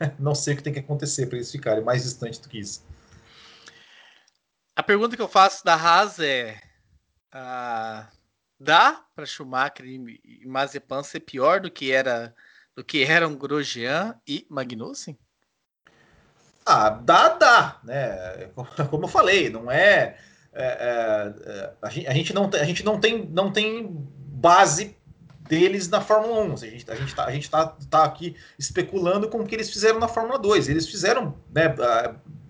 [0.18, 2.84] não sei o que tem que acontecer para eles ficarem mais distante do que isso.
[4.74, 6.60] A pergunta que eu faço da Haas é:
[7.34, 8.06] uh,
[8.60, 12.34] dá para Schumacher e Mazepan ser pior do que era
[12.76, 15.18] do que eram Grosjean e Magnussen?
[16.64, 18.50] Ah, dá, dá, né?
[18.90, 20.16] Como eu falei, não é,
[20.52, 24.97] é, é, é a, gente, a, gente, não, a gente não tem, não tem base
[25.48, 26.52] deles na Fórmula 1.
[26.52, 29.70] A gente, a gente, tá, a gente tá, tá aqui especulando com o que eles
[29.70, 30.68] fizeram na Fórmula 2.
[30.68, 31.74] Eles fizeram né,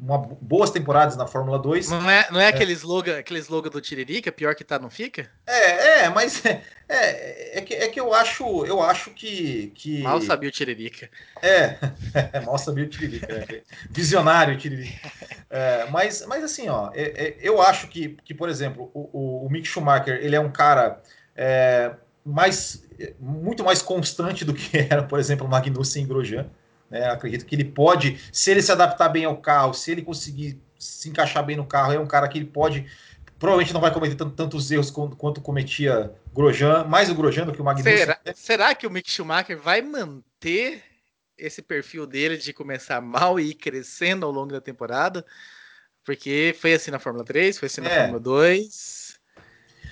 [0.01, 1.91] uma, boas temporadas na Fórmula 2.
[1.91, 2.49] Não é, não é, é.
[2.49, 5.31] Aquele, slogan, aquele slogan do Tiririca, pior que tá, não fica?
[5.47, 10.03] É, é, mas é, é, é, que, é que eu acho, eu acho que, que...
[10.03, 11.09] Mal sabia o Tiririca.
[11.43, 11.77] É,
[12.33, 13.33] é mal sabia o Tiririca.
[13.33, 13.63] Né?
[13.91, 15.11] Visionário o Tiririca.
[15.51, 19.47] É, mas, mas assim, ó, é, é, eu acho que, que por exemplo, o, o,
[19.47, 21.01] o Mick Schumacher, ele é um cara
[22.25, 22.85] mais,
[23.19, 26.51] muito mais constante do que era, por exemplo, o Magnussen e Grosjean.
[26.91, 27.09] Né?
[27.09, 31.09] Acredito que ele pode, se ele se adaptar bem ao carro, se ele conseguir se
[31.09, 32.87] encaixar bem no carro, é um cara que ele pode.
[33.39, 37.61] Provavelmente não vai cometer tantos erros quanto, quanto cometia Grosjean, mais o Grosjean do que
[37.61, 37.97] o Magnussen.
[37.97, 40.83] Será, será que o Mick Schumacher vai manter
[41.37, 45.25] esse perfil dele de começar mal e ir crescendo ao longo da temporada?
[46.05, 48.01] Porque foi assim na Fórmula 3, foi assim na é.
[48.01, 48.98] Fórmula 2.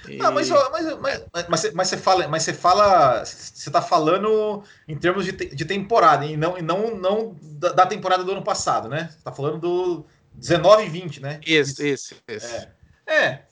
[0.09, 0.17] E...
[0.17, 4.97] Não, mas, mas, mas, mas, mas, você fala, mas você fala, você tá falando em
[4.97, 8.89] termos de, de temporada, e não, e não, não da, da temporada do ano passado,
[8.89, 9.11] né?
[9.11, 11.41] Você tá falando do 19 e 20, né?
[11.45, 12.69] Isso, isso, isso.
[13.07, 13.13] É.
[13.13, 13.43] é.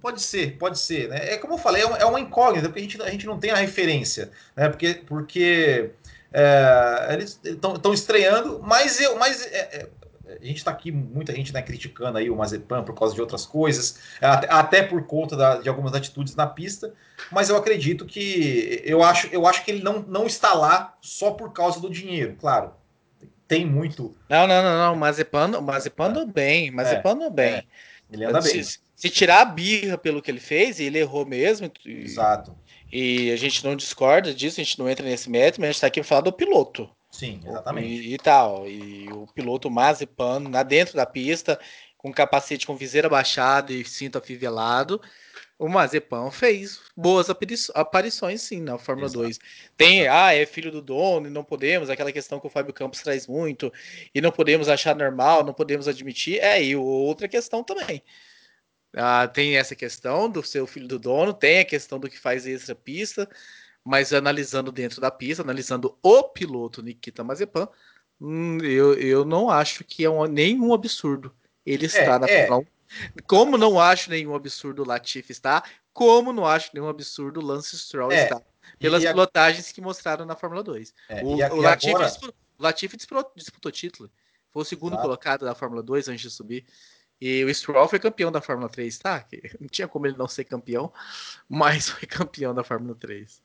[0.00, 1.08] Pode ser, pode ser.
[1.08, 1.34] Né?
[1.34, 3.38] É como eu falei, é uma, é uma incógnita, porque a gente, a gente não
[3.38, 4.68] tem a referência, né?
[4.68, 5.90] Porque, porque
[6.32, 9.88] é, eles estão estreando, mas eu, mas é, é
[10.40, 13.46] a gente está aqui, muita gente né, criticando aí o Mazepan por causa de outras
[13.46, 16.92] coisas, até, até por conta da, de algumas atitudes na pista,
[17.30, 21.30] mas eu acredito que eu acho, eu acho que ele não, não está lá só
[21.30, 22.72] por causa do dinheiro, claro.
[23.46, 24.16] Tem muito.
[24.28, 24.96] Não, não, não, não.
[24.96, 27.54] Mazepan, Mazepan andou bem, Mazepan andou bem.
[27.54, 27.64] É,
[28.10, 28.62] ele anda bem.
[28.62, 31.70] Se, se, tirar a birra pelo que ele fez, ele errou mesmo.
[31.84, 32.56] Exato.
[32.90, 35.76] E a gente não discorda disso, a gente não entra nesse método, mas a gente
[35.76, 36.88] está aqui para falar do piloto.
[37.14, 37.86] Sim, exatamente.
[37.86, 38.68] E, e, tal.
[38.68, 41.60] E o piloto Mazepan lá dentro da pista,
[41.96, 45.00] com capacete com viseira baixada e cinto afivelado.
[45.56, 47.28] O Mazepan fez boas
[47.72, 49.22] aparições, sim, na Fórmula Exato.
[49.22, 49.38] 2.
[49.76, 53.00] Tem, ah, é filho do dono e não podemos, aquela questão que o Fábio Campos
[53.00, 53.72] traz muito,
[54.12, 56.40] e não podemos achar normal, não podemos admitir.
[56.40, 58.02] É, e outra questão também.
[58.96, 62.44] Ah, tem essa questão do seu filho do dono, tem a questão do que faz
[62.44, 63.28] extra pista
[63.84, 67.68] mas analisando dentro da pista, analisando o piloto Nikita Mazepan,
[68.20, 71.34] Hum, eu, eu não acho que é um, nenhum absurdo
[71.66, 72.46] ele É, na é.
[72.46, 73.22] Fórmula 1.
[73.26, 77.76] Como não acho nenhum absurdo o Latifi estar, como não acho nenhum absurdo o Lance
[77.78, 78.42] Stroll É, estar.
[78.78, 80.94] Pelas e a- pilotagens que mostraram na Fórmula 2.
[81.08, 84.10] É, o, o Latifi, agora, disputou, o Latifi disputou, disputou título.
[84.50, 86.64] Foi o segundo colocado da Fórmula 2 antes de subir.
[87.20, 89.26] E o Stroll foi campeão da Fórmula 3, tá?
[89.60, 90.92] Não tinha como ele não ser campeão,
[91.48, 93.42] mas foi campeão da Fórmula 3.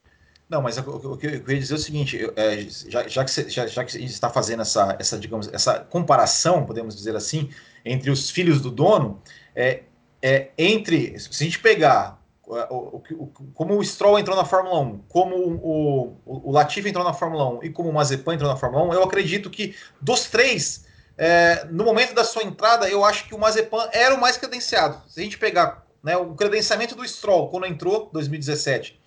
[0.50, 0.84] Não, mas o,
[1.16, 3.96] que eu queria dizer é o seguinte, é, já, já que você, já, já que
[3.96, 7.52] a gente está fazendo essa, essa, digamos, essa comparação, podemos dizer assim,
[7.86, 9.22] entre os filhos do dono,
[9.56, 9.84] é,
[10.24, 14.80] é entre, se a gente pegar o, o, o- como o Stroll entrou na Fórmula
[14.80, 18.58] 1, como o, o, Latifi entrou na Fórmula 1 e como o Mazepin entrou na
[18.58, 20.84] Fórmula 1, eu acredito que dos três,
[21.16, 25.00] é, no momento da sua entrada, eu acho que o Mazepin era o mais credenciado.
[25.08, 29.00] Se a gente pegar né, o credenciamento do Stroll quando entrou, 2017,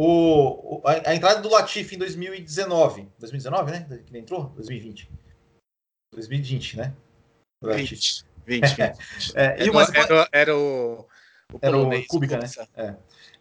[0.00, 3.08] o, a, a entrada do Latifi em 2019.
[3.18, 3.86] 2019, né?
[3.88, 4.44] Que ele entrou?
[4.50, 5.10] 2020.
[6.14, 6.94] 2020, né?
[7.60, 7.94] O Latifi.
[7.94, 9.36] 20, 20, 20.
[9.36, 11.00] É, e Era, o Mazepin- era, era o,
[11.52, 12.46] o Era o Kubica, né?
[12.48, 12.68] Kubica.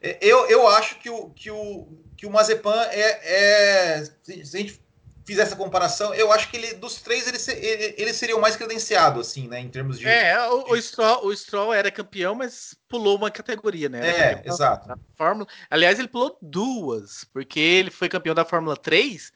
[0.02, 0.18] É.
[0.22, 4.06] Eu, eu acho que o, que o, que o Mazepin é, é.
[4.24, 4.82] Se a gente
[5.28, 7.38] fizer essa comparação, eu acho que ele, dos três, ele,
[7.68, 9.60] ele, ele seria o mais credenciado, assim, né?
[9.60, 10.08] Em termos de.
[10.08, 14.00] É, o, o, Stroll, o Stroll era campeão, mas pulou uma categoria, né?
[14.08, 14.88] Era É, campeão exato.
[14.88, 15.46] da Fórmula.
[15.70, 19.34] Aliás, ele pulou duas, porque ele foi campeão da Fórmula 3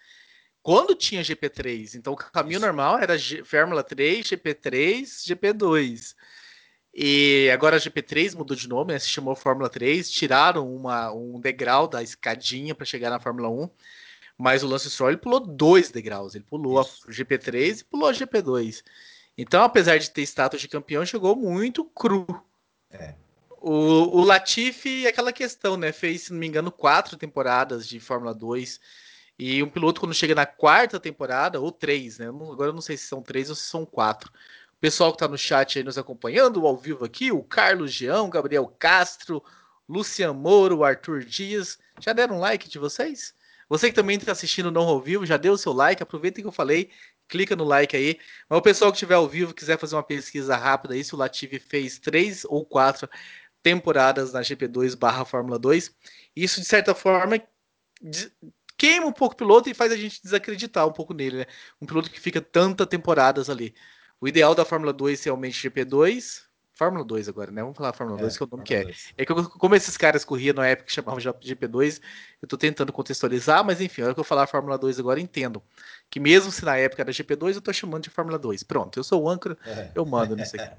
[0.64, 1.96] quando tinha GP3.
[1.96, 2.66] Então o caminho Isso.
[2.66, 6.16] normal era G- Fórmula 3, GP3, GP2.
[6.94, 11.40] E agora a GP3 mudou de nome, né, se chamou Fórmula 3, tiraram uma, um
[11.40, 13.70] degrau da escadinha para chegar na Fórmula 1.
[14.42, 16.34] Mas o Lance Stroll ele pulou dois degraus.
[16.34, 17.08] Ele pulou Isso.
[17.08, 18.84] a GP3 e pulou a GP2.
[19.38, 22.26] Então, apesar de ter status de campeão, chegou muito cru.
[22.90, 23.14] É.
[23.62, 25.92] O, o Latifi, aquela questão, né?
[25.92, 28.80] Fez, se não me engano, quatro temporadas de Fórmula 2.
[29.38, 32.28] E um piloto, quando chega na quarta temporada, ou três, né?
[32.28, 34.32] Agora eu não sei se são três ou se são quatro.
[34.76, 38.28] O pessoal que está no chat aí nos acompanhando, ao vivo aqui, o Carlos Geão,
[38.28, 39.44] Gabriel Castro,
[39.88, 41.78] Lucian Moro, Arthur Dias.
[42.00, 43.36] Já deram um like de vocês?
[43.72, 46.46] Você que também está assistindo não ao vivo, já deu o seu like, aproveita que
[46.46, 46.90] eu falei,
[47.30, 48.20] clica no like aí.
[48.50, 51.18] Mas o pessoal que estiver ao vivo, quiser fazer uma pesquisa rápida aí, se o
[51.18, 53.10] Latifi fez três ou quatro
[53.64, 55.90] temporadas na GP2 barra Fórmula 2,
[56.36, 57.42] isso de certa forma
[58.78, 61.46] queima um pouco o piloto e faz a gente desacreditar um pouco nele, né?
[61.82, 63.74] Um piloto que fica tantas temporadas ali.
[64.20, 66.44] O ideal da Fórmula 2 realmente GP2,
[66.82, 67.62] Fórmula 2 agora, né?
[67.62, 68.91] Vamos falar Fórmula 2, que é o nome que é.
[69.15, 72.02] É que eu- como esses caras corriam na época que chamavam já GP2,
[72.41, 75.62] eu tô tentando contextualizar, mas enfim, a hora que eu falar Fórmula 2 agora, entendo.
[76.10, 78.63] Que mesmo se na época era GP2, eu tô chamando de Fórmula 2.
[78.63, 79.91] Pronto, eu sou o âncora, É.
[79.94, 80.72] eu mando nisso aqui.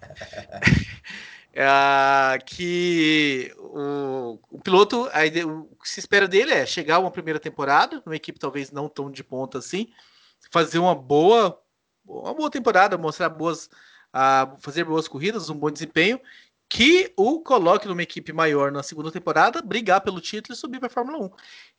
[1.52, 1.62] É,
[2.46, 8.02] que o, o piloto, a o que se espera dele é chegar uma primeira temporada,
[8.04, 9.86] numa equipe talvez não tão de ponta assim,
[10.50, 11.62] fazer uma boa,
[12.04, 13.70] uma boa temporada, mostrar boas,
[14.12, 16.20] ah, fazer boas corridas, um bom desempenho,
[16.68, 20.87] que o coloque numa equipe maior na segunda temporada, brigar pelo título e subir para
[20.87, 21.31] a Fórmula 1.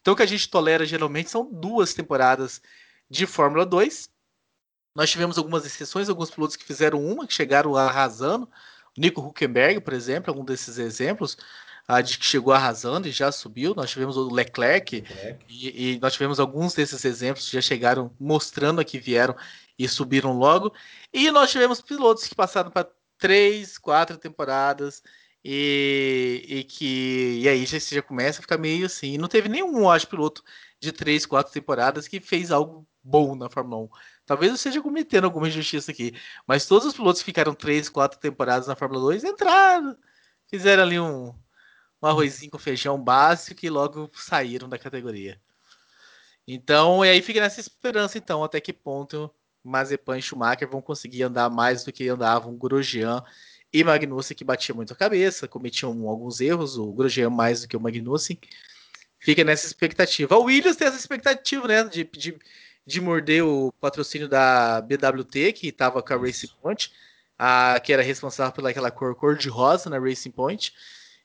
[0.01, 2.61] Então o que a gente tolera geralmente são duas temporadas
[3.09, 4.09] de Fórmula 2.
[4.95, 8.47] Nós tivemos algumas exceções, alguns pilotos que fizeram uma, que chegaram arrasando.
[8.95, 11.37] O Nico Huckenberg, por exemplo, algum desses exemplos,
[11.87, 13.73] ah, de que chegou arrasando e já subiu.
[13.73, 15.45] Nós tivemos o Leclerc, Leclerc.
[15.49, 19.35] e, e nós tivemos alguns desses exemplos que já chegaram mostrando a que vieram
[19.77, 20.73] e subiram logo.
[21.11, 25.01] E nós tivemos pilotos que passaram para três, quatro temporadas
[25.43, 29.17] e, e que e aí já, já começa a ficar meio assim.
[29.17, 30.43] Não teve nenhum, acho, piloto
[30.79, 33.89] de três, quatro temporadas que fez algo bom na Fórmula 1.
[34.25, 36.13] Talvez eu esteja cometendo alguma injustiça aqui,
[36.47, 39.97] mas todos os pilotos que ficaram três, quatro temporadas na Fórmula 2 entraram,
[40.47, 41.33] fizeram ali um,
[42.01, 45.39] um arrozinho com feijão básico e logo saíram da categoria.
[46.47, 49.33] Então, e aí fica nessa esperança, então, até que ponto
[49.63, 53.23] Mazepan e Schumacher vão conseguir andar mais do que andavam Grosjean
[53.71, 57.75] e Magnussen, que batiam muito a cabeça, cometiam alguns erros, o Grosjean mais do que
[57.75, 58.37] o Magnussen.
[59.19, 60.37] Fica nessa expectativa.
[60.37, 62.37] O Williams tem essa expectativa, né, de, de,
[62.85, 66.91] de morder o patrocínio da BWT, que estava com a Racing Point,
[67.39, 70.73] a, que era responsável pelaquela cor cor-de-rosa na Racing Point.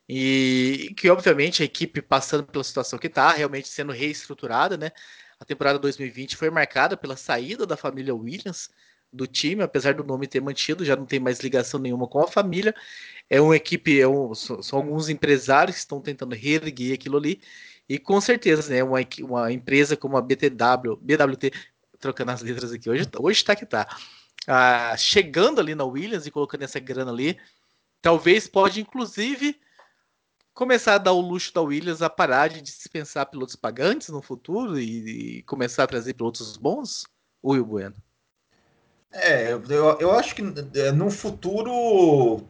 [0.09, 4.90] E que, obviamente, a equipe passando pela situação que está, realmente sendo reestruturada, né?
[5.40, 8.70] A temporada 2020 foi marcada pela saída da família Williams
[9.12, 12.29] do time, apesar do nome ter mantido, já não tem mais ligação nenhuma com a
[12.29, 12.74] família.
[13.29, 17.40] É uma equipe, é um, são, são alguns empresários que estão tentando reerguer aquilo ali.
[17.88, 18.83] E com certeza, né?
[18.83, 21.53] Uma, uma empresa como a BTW, BWT,
[21.98, 23.88] trocando as letras aqui, hoje, hoje tá que tá.
[24.46, 27.38] Ah, chegando ali na Williams e colocando essa grana ali,
[28.03, 29.59] talvez pode, inclusive
[30.59, 34.77] começar a dar o luxo da Williams a parar de dispensar pilotos pagantes no futuro
[34.77, 37.07] e, e começar a trazer pilotos bons?
[37.44, 37.94] Will Bueno.
[39.12, 39.62] É, eu,
[40.01, 40.42] eu acho que
[40.75, 42.42] é, no futuro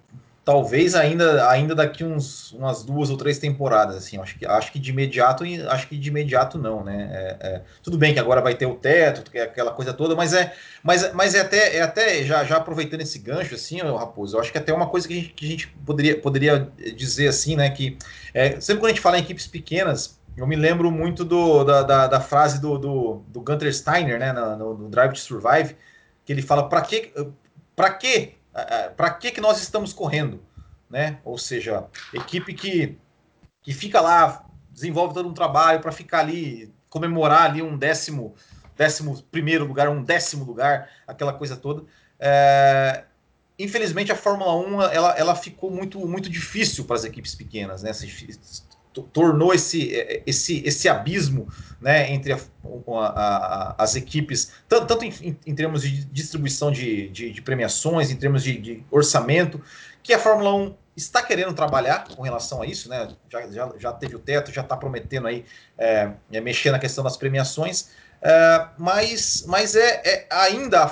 [0.49, 4.79] talvez ainda, ainda daqui uns, umas duas ou três temporadas, assim, acho que, acho que
[4.79, 7.11] de imediato, acho que de imediato não, né?
[7.13, 10.33] É, é, tudo bem que agora vai ter o teto, é aquela coisa toda, mas
[10.33, 14.41] é, mas, mas é até, é até já, já aproveitando esse gancho, assim, Raposo, eu
[14.41, 17.55] acho que até uma coisa que a gente, que a gente poderia, poderia dizer, assim,
[17.55, 17.99] né, que
[18.33, 21.83] é, sempre quando a gente fala em equipes pequenas, eu me lembro muito do, da,
[21.83, 25.77] da, da frase do, do, do Gunter Steiner, né, no, no Drive to Survive,
[26.25, 27.13] que ele fala, para que,
[27.77, 28.38] para que
[28.97, 30.43] para que, que nós estamos correndo?
[30.89, 31.19] Né?
[31.25, 32.99] Ou seja, equipe que,
[33.63, 38.35] que fica lá, desenvolve todo um trabalho para ficar ali, comemorar ali um décimo,
[38.77, 41.85] décimo primeiro lugar, um décimo lugar, aquela coisa toda.
[42.19, 43.05] É,
[43.59, 47.93] infelizmente a Fórmula 1 ela, ela ficou muito, muito difícil para as equipes pequenas, né?
[49.05, 49.91] Tornou esse,
[50.27, 51.49] esse, esse abismo
[51.81, 57.09] né, entre a, a, a, as equipes, tanto, tanto em, em, termos de distribuição de,
[57.09, 59.61] de, de premiações, em termos de, de, orçamento,
[60.03, 63.09] que a Fórmula 1 está querendo trabalhar com relação a isso, né?
[63.31, 65.45] já, já, já teve o teto, já está prometendo aí
[65.77, 70.85] é, é, mexer na questão das premiações, é, mas, mas é, é ainda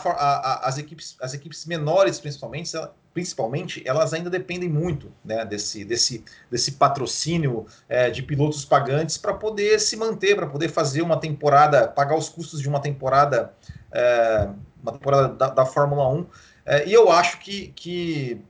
[0.62, 2.72] as, equipes, as equipes menores, principalmente,
[3.12, 9.34] principalmente, elas ainda dependem muito né, desse, desse, desse patrocínio é, de pilotos pagantes para
[9.34, 13.52] poder se manter, para poder fazer uma temporada, pagar os custos de uma temporada,
[13.90, 14.48] é,
[14.80, 16.26] uma temporada da, da Fórmula 1.
[16.64, 18.40] É, e eu acho que, que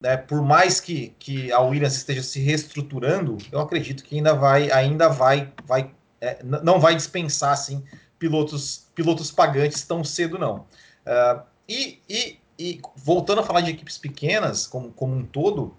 [0.00, 4.70] né, por mais que, que a Williams esteja se reestruturando, eu acredito que ainda vai,
[4.70, 5.90] ainda vai, vai
[6.22, 7.82] é, não vai dispensar assim
[8.22, 10.66] pilotos, pilotos pagantes tão cedo não.
[11.04, 15.74] Uh, e, e e voltando a falar de equipes pequenas como, como um todo,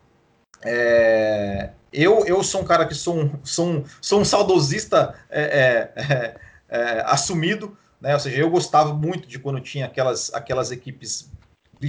[0.61, 5.41] é, eu, eu sou um cara que sou um, sou um, sou um saudosista é,
[5.41, 6.35] é, é,
[6.69, 8.13] é assumido, né?
[8.13, 11.31] ou seja, eu gostava muito de quando tinha aquelas, aquelas equipes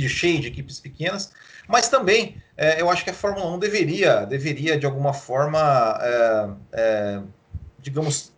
[0.09, 1.33] cheias de equipes pequenas,
[1.69, 5.99] mas também é, eu acho que a Fórmula 1 deveria, deveria de alguma forma,
[7.81, 8.33] digamos,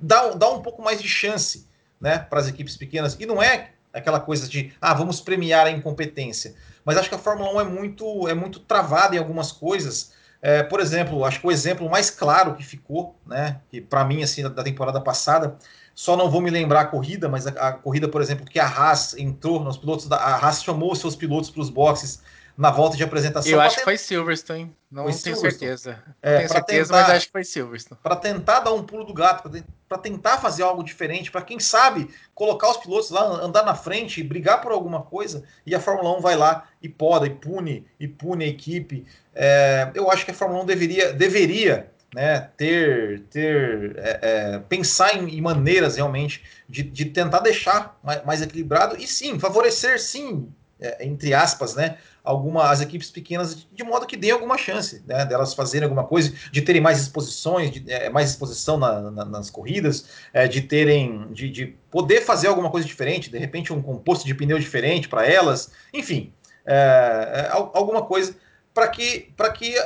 [0.00, 1.66] dar, dar um pouco mais de chance
[2.00, 5.70] né, para as equipes pequenas, e não é aquela coisa de, ah, vamos premiar a
[5.70, 6.54] incompetência.
[6.84, 10.12] Mas acho que a Fórmula 1 é muito, é muito travada em algumas coisas.
[10.42, 14.22] É, por exemplo, acho que o exemplo mais claro que ficou, né, que para mim,
[14.22, 15.56] assim, da temporada passada,
[15.94, 18.66] só não vou me lembrar a corrida, mas a, a corrida, por exemplo, que a
[18.66, 22.20] Haas entrou nos pilotos, da, a Haas chamou seus pilotos para os boxes
[22.56, 23.50] na volta de apresentação.
[23.50, 23.80] Eu acho ter...
[23.80, 25.52] que foi Silverstone, não foi tenho Silverstone.
[25.52, 26.02] certeza.
[26.06, 28.00] Não é, tenho certeza, tentar, mas acho que foi Silverstone.
[28.02, 29.50] Para tentar dar um pulo do gato,
[29.88, 34.20] para tentar fazer algo diferente, para quem sabe colocar os pilotos lá, andar na frente
[34.20, 37.86] e brigar por alguma coisa, e a Fórmula 1 vai lá e poda, e pune,
[37.98, 39.04] e pune a equipe.
[39.34, 45.16] É, eu acho que a Fórmula 1 deveria, deveria né, ter, ter é, é, pensar
[45.16, 50.48] em, em, maneiras realmente de, de tentar deixar mais, mais, equilibrado e sim, favorecer sim,
[50.80, 55.26] é, entre aspas, né, algumas as equipes pequenas de modo que dê alguma chance né,
[55.26, 59.50] delas fazerem alguma coisa, de terem mais exposições, de, é, mais exposição na, na, nas
[59.50, 64.24] corridas, é, de terem, de, de, poder fazer alguma coisa diferente, de repente um composto
[64.26, 66.32] de pneu diferente para elas, enfim,
[66.64, 68.34] é, alguma coisa
[68.72, 69.76] para que para que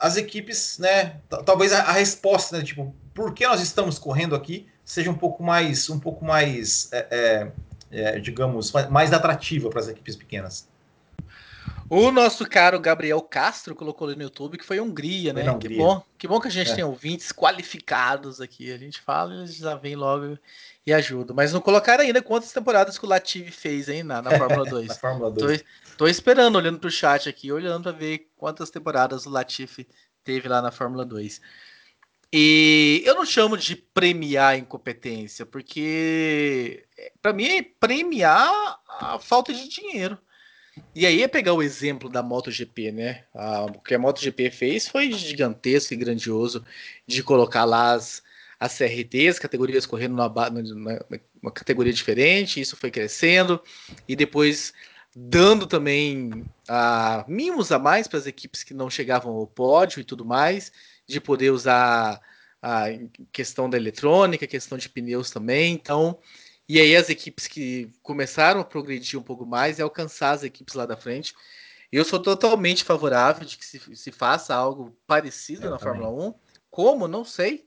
[0.00, 4.66] as equipes, né, talvez a, a, resposta, né, tipo, por que nós estamos correndo aqui,
[4.84, 6.90] seja um pouco mais um pouco mais
[7.92, 10.68] é, digamos, mais atrativa para as equipes pequenas.
[11.94, 15.42] O nosso caro Gabriel Castro colocou ali no YouTube que foi Hungria, né?
[15.50, 15.76] Hungria.
[15.76, 16.74] Que bom, que bom que a gente é.
[16.74, 18.72] tem ouvintes qualificados aqui.
[18.72, 20.38] A gente fala e eles já vem logo
[20.86, 21.34] e ajuda.
[21.34, 24.88] Mas não colocaram ainda quantas temporadas que o Latifi fez aí na, na Fórmula 2.
[24.88, 25.60] na Fórmula 2.
[25.60, 25.66] Tô,
[25.98, 29.86] tô, esperando, olhando para o chat aqui, olhando para ver quantas temporadas o Latifi
[30.24, 31.42] teve lá na Fórmula 2.
[32.32, 39.18] E eu não chamo de premiar a incompetência, porque eh, para mim é premiar a
[39.18, 40.18] falta de dinheiro.
[40.94, 43.24] E aí é pegar o exemplo da MotoGP, né?
[43.34, 46.64] A, o que a MotoGP fez foi gigantesco e grandioso
[47.06, 48.22] de colocar lá as,
[48.58, 50.28] as CRTs, categorias correndo numa,
[51.42, 53.62] numa categoria diferente, isso foi crescendo,
[54.08, 54.72] e depois
[55.14, 60.04] dando também a, mimos a mais para as equipes que não chegavam ao pódio e
[60.04, 60.72] tudo mais
[61.06, 62.20] de poder usar
[62.62, 62.84] a
[63.32, 65.74] questão da eletrônica, questão de pneus também.
[65.74, 66.18] Então,
[66.68, 70.74] e aí as equipes que começaram a progredir um pouco mais e alcançar as equipes
[70.74, 71.34] lá da frente.
[71.90, 76.00] Eu sou totalmente favorável de que se, se faça algo parecido Eu na também.
[76.00, 76.34] Fórmula 1.
[76.70, 77.08] Como?
[77.08, 77.66] Não sei.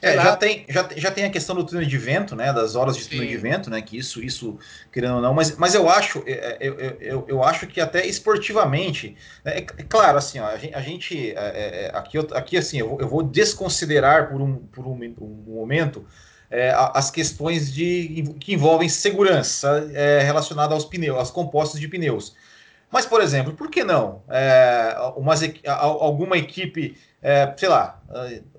[0.00, 2.52] É, já tem, já, já tem a questão do túnel de vento, né?
[2.52, 3.10] Das horas de Sim.
[3.10, 3.82] túnel de vento, né?
[3.82, 4.58] Que isso, isso,
[4.92, 8.06] querendo ou não, mas, mas eu acho, é, é, eu, eu, eu acho que até
[8.06, 12.78] esportivamente, né, é, é claro, assim, ó, a gente, gente é, é aqui, aqui assim,
[12.78, 16.06] eu vou, eu vou desconsiderar por um, por um, um momento
[16.50, 22.34] é, as questões de, que envolvem segurança é, relacionada aos pneus, aos compostos de pneus.
[22.90, 24.96] Mas, por exemplo, por que não é,
[25.66, 28.00] alguma equipe, é, sei lá,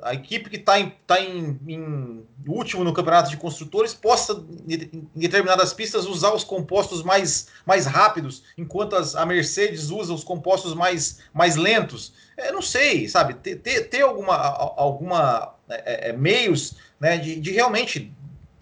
[0.04, 4.34] a, equipe que está em, tá em, em, último no campeonato de construtores possa,
[4.68, 10.24] em determinadas pistas, usar os compostos mais, mais rápidos, enquanto as, a Mercedes usa os
[10.24, 12.14] compostos mais, mais lentos?
[12.38, 13.34] É, não sei, sabe?
[13.34, 18.14] Ter, ter, ter alguma, alguma é, é, meios né, de, de realmente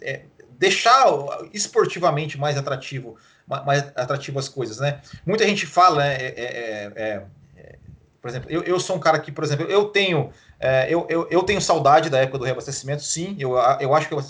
[0.02, 0.22] é,
[0.58, 1.06] deixar
[1.54, 5.02] esportivamente mais atrativo mais atrativo as coisas, né?
[5.26, 7.26] Muita gente fala, né, é, é, é,
[7.56, 7.76] é,
[8.22, 11.28] por exemplo, eu, eu sou um cara que, por exemplo, eu tenho, é, eu, eu,
[11.32, 14.24] eu, tenho saudade da época do reabastecimento, sim, eu, eu acho que o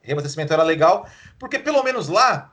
[0.00, 1.06] reabastecimento era legal,
[1.38, 2.50] porque pelo menos lá,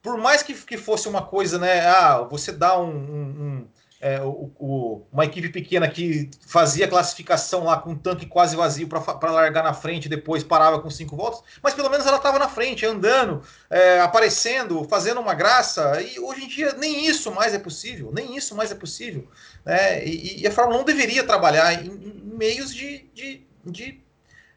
[0.00, 3.68] por mais que, que fosse uma coisa, né, ah, você dá um, um
[4.04, 8.86] é, o, o, uma equipe pequena que fazia classificação lá com um tanque quase vazio
[8.86, 12.46] para largar na frente, depois parava com cinco voltas, mas pelo menos ela estava na
[12.46, 16.02] frente, andando, é, aparecendo, fazendo uma graça.
[16.02, 19.26] E hoje em dia nem isso mais é possível, nem isso mais é possível.
[19.64, 20.04] Né?
[20.04, 24.04] E, e a Fórmula 1 deveria trabalhar em, em meios de, de, de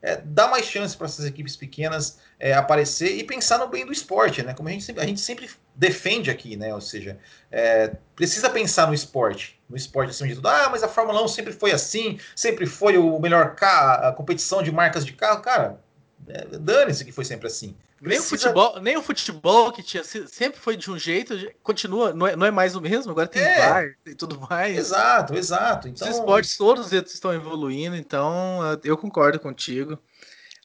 [0.02, 3.94] é, dar mais chance para essas equipes pequenas é, aparecer e pensar no bem do
[3.94, 4.54] esporte, né?
[4.54, 6.74] Como a gente sempre, a gente sempre defende aqui, né?
[6.74, 7.18] Ou seja,
[7.52, 10.48] é, precisa pensar no esporte, no esporte acima de tudo.
[10.48, 14.64] Ah, mas a Fórmula 1 sempre foi assim, sempre foi o melhor carro, a competição
[14.64, 15.42] de marcas de carro.
[15.42, 15.80] Cara,
[16.28, 17.76] é, dane-se que foi sempre assim.
[18.02, 22.28] Nem, o futebol, nem o futebol que tinha sempre foi de um jeito, continua, não
[22.28, 24.78] é, não é mais o mesmo, agora tem é, VAR e tudo mais.
[24.78, 25.88] Exato, exato.
[25.88, 26.08] Então...
[26.08, 29.98] Os esportes todos estão evoluindo, então eu concordo contigo.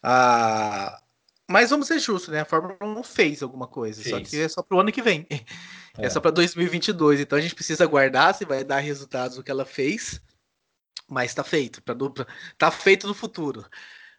[0.03, 1.01] Ah,
[1.51, 2.41] mas vamos ser justos, né?
[2.41, 4.15] A Fórmula 1 fez alguma coisa, fez.
[4.15, 5.27] só que é só para o ano que vem.
[5.99, 6.07] É.
[6.07, 9.51] é só para 2022, então a gente precisa aguardar se vai dar resultados do que
[9.51, 10.23] ela fez.
[11.07, 11.95] Mas está feito, pra,
[12.57, 13.63] tá feito no futuro.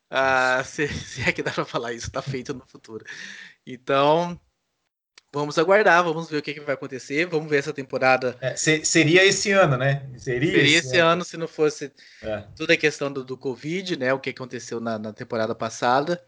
[0.07, 3.03] Ah, se, se, é que dá para falar isso, está feito no futuro.
[3.65, 4.39] Então,
[5.33, 8.37] vamos aguardar, vamos ver o que, que vai acontecer, vamos ver essa temporada.
[8.39, 10.07] É, seria esse ano, né?
[10.17, 11.09] Seria, seria esse, esse ano.
[11.09, 12.43] ano se não fosse é.
[12.55, 14.13] toda a questão do, do Covid, né?
[14.13, 16.23] O que aconteceu na, na, temporada passada.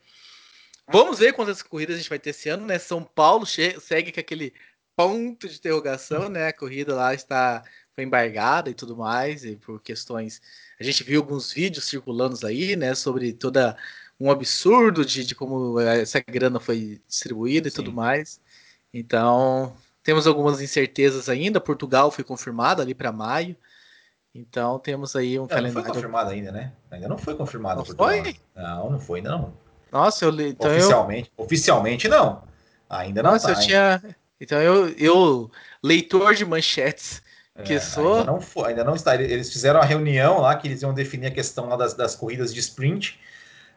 [0.88, 2.78] Vamos ver quantas corridas a gente vai ter esse ano, né?
[2.78, 4.54] São Paulo segue com aquele
[4.96, 6.48] ponto de interrogação, né?
[6.48, 7.64] A corrida lá está
[7.96, 10.42] foi embargada e tudo mais, e por questões
[10.80, 13.78] a gente viu alguns vídeos circulando aí, né, sobre toda
[14.20, 17.76] um absurdo de, de como essa grana foi distribuída e Sim.
[17.78, 18.42] tudo mais.
[18.94, 21.60] Então, temos algumas incertezas ainda.
[21.60, 23.56] Portugal foi confirmado ali para maio.
[24.34, 25.76] Então, temos aí um não, calendário.
[25.76, 26.74] Não foi confirmado ainda, né?
[26.92, 27.80] Ainda não foi confirmado.
[27.80, 28.38] Não foi?
[28.56, 29.54] Não, não foi, não.
[29.96, 30.50] Nossa, eu li.
[30.50, 31.46] Então oficialmente, eu...
[31.46, 32.44] oficialmente não.
[32.90, 33.32] Ainda não.
[33.32, 34.16] Nossa, tá, eu tinha.
[34.42, 35.50] Então eu, eu,
[35.82, 37.22] leitor de manchetes,
[37.64, 38.18] que é, sou.
[38.18, 39.16] Ainda não, foi, ainda não está.
[39.16, 42.54] Eles fizeram a reunião lá que eles iam definir a questão lá das, das corridas
[42.54, 43.18] de sprint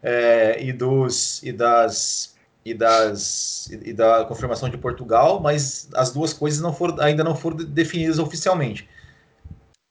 [0.03, 6.33] é, e dos e das e das e da confirmação de Portugal, mas as duas
[6.33, 8.89] coisas não foram, ainda não foram definidas oficialmente.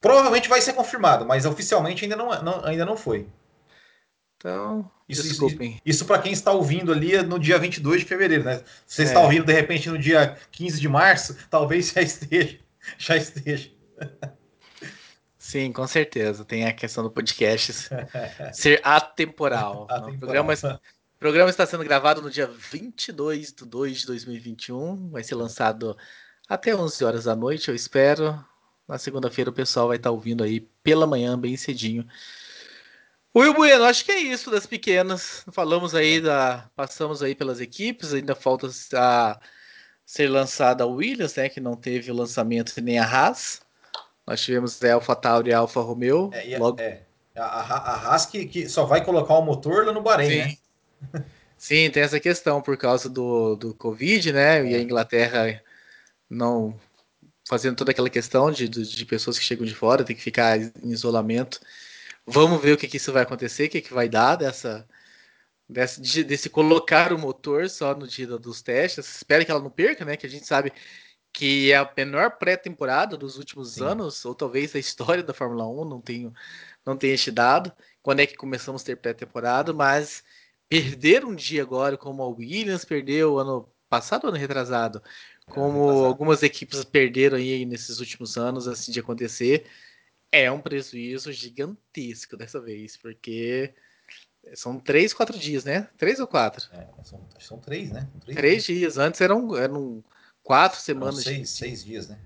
[0.01, 3.27] Provavelmente vai ser confirmado, mas oficialmente ainda não, não ainda não foi.
[4.47, 5.71] Então, isso, desculpem.
[5.71, 8.63] Isso, isso para quem está ouvindo ali no dia 22 de fevereiro, né?
[8.85, 9.05] Se você é.
[9.05, 12.57] está ouvindo de repente no dia 15 de março, talvez já esteja,
[12.97, 13.69] já esteja.
[15.37, 16.45] Sim, com certeza.
[16.45, 17.73] Tem a questão do podcast
[18.53, 19.85] ser atemporal.
[19.89, 20.13] atemporal.
[20.13, 25.09] O programa, o programa está sendo gravado no dia 22 de 2 de 2021.
[25.09, 25.97] Vai ser lançado
[26.47, 28.41] até 11 horas da noite, eu espero.
[28.87, 32.07] Na segunda-feira o pessoal vai estar ouvindo aí pela manhã, bem cedinho.
[33.35, 35.43] Will Bueno, acho que é isso das pequenas.
[35.51, 36.69] Falamos aí da.
[36.75, 39.39] Passamos aí pelas equipes, ainda falta a,
[40.05, 41.49] ser lançada a Williams, né?
[41.49, 43.61] Que não teve o lançamento nem a Haas.
[44.25, 46.31] Nós tivemos a Alpha Tauri e a Alfa Romeo.
[46.33, 46.79] É, logo...
[46.81, 47.03] é.
[47.35, 50.37] A, a, a Haas que, que, só vai colocar o motor lá no Bahrein, Sim.
[51.13, 51.25] né?
[51.57, 54.65] Sim, tem essa questão por causa do, do Covid, né?
[54.65, 55.61] E a Inglaterra
[56.29, 56.75] não
[57.47, 60.57] fazendo toda aquela questão de, de, de pessoas que chegam de fora, tem que ficar
[60.59, 61.59] em isolamento.
[62.27, 64.87] Vamos ver o que, que isso vai acontecer, o que, que vai dar dessa,
[65.67, 69.15] desse, de, desse colocar o motor só no dia dos testes.
[69.15, 70.17] Espero que ela não perca, né?
[70.17, 70.73] Que a gente sabe
[71.31, 73.83] que é a menor pré-temporada dos últimos Sim.
[73.83, 76.33] anos, ou talvez da história da Fórmula 1, não tenho,
[76.85, 77.71] não tenha este dado,
[78.01, 80.23] quando é que começamos a ter pré-temporada, mas
[80.67, 85.01] perder um dia agora, como a Williams perdeu ano passado ano retrasado,
[85.47, 89.65] como é, algumas equipes perderam aí nesses últimos anos, assim de acontecer,
[90.31, 93.73] é um prejuízo gigantesco dessa vez, porque
[94.53, 95.87] são três, quatro dias, né?
[95.97, 96.65] Três ou quatro?
[96.73, 98.07] É, são, são três, né?
[98.21, 98.97] Três, três dias.
[98.97, 100.03] Antes eram, eram
[100.43, 101.15] quatro semanas.
[101.15, 101.47] Não, seis, de...
[101.47, 102.17] seis dias, né?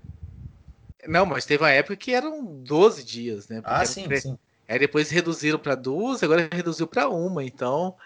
[1.06, 3.60] Não, mas teve uma época que eram 12 dias, né?
[3.60, 4.20] Porque ah, sim, pre...
[4.20, 4.38] sim.
[4.68, 7.44] Aí depois reduziram para duas, agora reduziu para uma.
[7.44, 7.96] Então,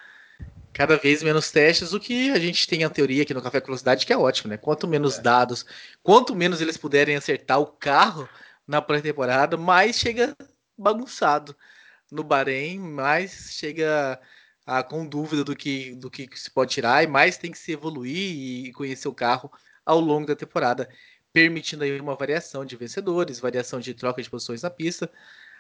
[0.72, 4.07] cada vez menos testes, o que a gente tem a teoria aqui no Café Velocidade,
[4.07, 4.57] que é ótimo, né?
[4.57, 5.22] Quanto menos é.
[5.22, 5.66] dados,
[6.03, 8.28] quanto menos eles puderem acertar o carro
[8.66, 10.36] na pré-temporada, mais chega
[10.76, 11.56] bagunçado
[12.10, 14.20] no Bahrein, mais chega
[14.66, 17.72] a, com dúvida do que, do que se pode tirar, e mais tem que se
[17.72, 19.50] evoluir e conhecer o carro
[19.84, 20.88] ao longo da temporada,
[21.32, 25.10] permitindo aí uma variação de vencedores, variação de troca de posições na pista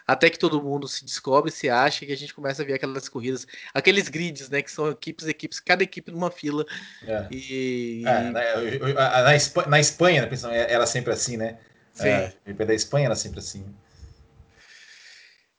[0.06, 3.08] até que todo mundo se descobre, se acha, que a gente começa a ver aquelas
[3.08, 4.62] corridas, aqueles grids, né?
[4.62, 6.64] Que são equipes, equipes, cada equipe numa fila.
[7.04, 7.26] É.
[7.30, 11.58] E, é, na, na, Espanha, na Espanha, era sempre assim, né?
[11.96, 12.08] Sim.
[12.08, 13.64] É, da Espanha era sempre assim.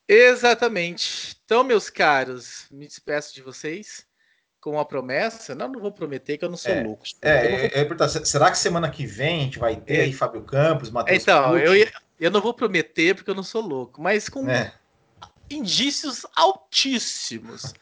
[0.08, 1.36] Exatamente.
[1.44, 4.06] Então, meus caros, me despeço de vocês
[4.62, 5.56] com uma promessa.
[5.56, 7.04] Não, não vou prometer que eu não sou é, louco.
[7.22, 10.02] É, é, será que semana que vem a gente vai ter é.
[10.04, 11.74] aí Fábio Campos, Matheus Então, eu
[12.20, 14.74] eu não vou prometer porque eu não sou louco, mas com é.
[15.50, 17.74] indícios altíssimos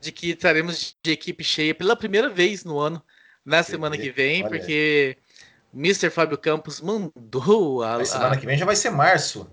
[0.00, 3.02] de que estaremos de equipe cheia pela primeira vez no ano,
[3.44, 4.50] na semana que vem, Olha.
[4.50, 5.25] porque o
[5.74, 6.10] Mr.
[6.10, 7.98] Fábio Campos mandou a.
[7.98, 9.46] Mas semana que vem já vai ser março.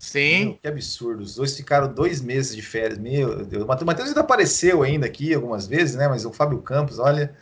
[0.00, 0.44] Sim.
[0.44, 1.22] Meu, que absurdo.
[1.22, 2.98] Os dois ficaram dois meses de férias.
[2.98, 3.64] Meu Deus.
[3.64, 6.08] O Matheus ainda apareceu ainda aqui algumas vezes, né?
[6.08, 7.34] Mas o Fábio Campos, olha.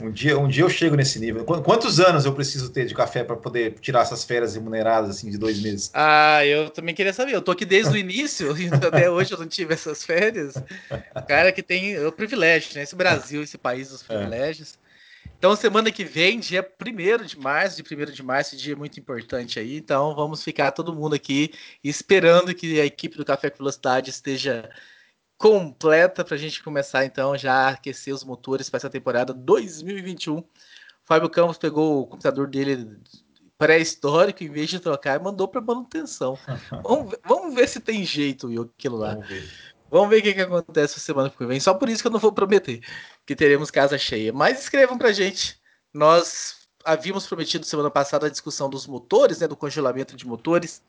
[0.00, 1.42] Um dia, um dia eu chego nesse nível.
[1.44, 5.38] Quantos anos eu preciso ter de café para poder tirar essas férias remuneradas assim de
[5.38, 5.90] dois meses?
[5.94, 7.32] Ah, eu também queria saber.
[7.32, 10.54] Eu tô aqui desde o início e até hoje eu não tive essas férias.
[11.26, 12.82] Cara que tem o privilégio, né?
[12.82, 14.06] Esse Brasil, esse país dos é.
[14.06, 14.74] privilégios.
[14.82, 14.85] É.
[15.38, 19.58] Então, semana que vem, dia 1 de março, de 1 de março, dia muito importante
[19.58, 19.76] aí.
[19.76, 21.52] Então, vamos ficar todo mundo aqui
[21.84, 24.70] esperando que a equipe do Café com Velocidade esteja
[25.38, 30.38] completa para a gente começar então já aquecer os motores para essa temporada 2021.
[30.38, 30.44] O
[31.04, 32.98] Fábio Campos pegou o computador dele
[33.58, 36.38] pré-histórico, em vez de trocar, mandou para manutenção.
[36.82, 39.14] vamos, ver, vamos ver se tem jeito aquilo lá.
[39.14, 39.48] Vamos ver.
[39.90, 41.60] Vamos ver o que, que acontece na semana que vem.
[41.60, 42.80] Só por isso que eu não vou prometer
[43.24, 44.32] que teremos casa cheia.
[44.32, 45.60] Mas escrevam para gente.
[45.94, 50.82] Nós havíamos prometido semana passada a discussão dos motores, né, do congelamento de motores,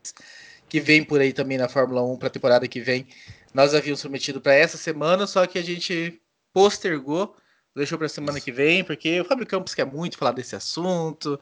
[0.68, 3.06] que vem por aí também na Fórmula 1 para a temporada que vem.
[3.52, 6.20] Nós havíamos prometido para essa semana, só que a gente
[6.52, 7.34] postergou,
[7.74, 11.38] deixou para semana que vem, porque o Fábio Campos quer muito falar desse assunto.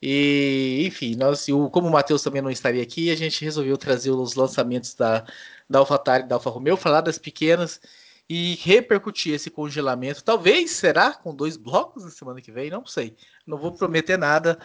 [0.00, 4.34] E, enfim, nós, como o Matheus também não estaria aqui, a gente resolveu trazer os
[4.34, 5.24] lançamentos da,
[5.68, 7.80] da AlphaTauri e da Alfa Romeo, falar das pequenas
[8.28, 10.22] e repercutir esse congelamento.
[10.22, 13.16] Talvez será com dois blocos na semana que vem, não sei.
[13.46, 14.58] Não vou prometer nada.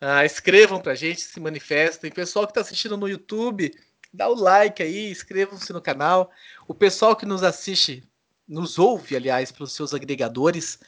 [0.00, 2.10] Ah, escrevam a gente, se manifestem.
[2.10, 3.72] Pessoal que está assistindo no YouTube,
[4.12, 6.30] dá o like aí, inscrevam-se no canal.
[6.66, 8.02] O pessoal que nos assiste,
[8.48, 10.78] nos ouve, aliás, pelos seus agregadores,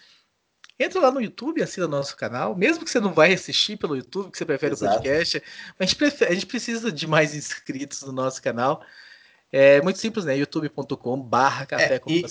[0.79, 2.55] entra lá no YouTube e assina nosso canal.
[2.57, 4.93] Mesmo que você não vai assistir pelo YouTube, que você prefere Exato.
[4.93, 5.43] o podcast,
[5.79, 8.83] a gente, prefere, a gente precisa de mais inscritos no nosso canal.
[9.53, 10.37] É muito simples, né?
[10.37, 12.25] youtube.com barra café é, com e,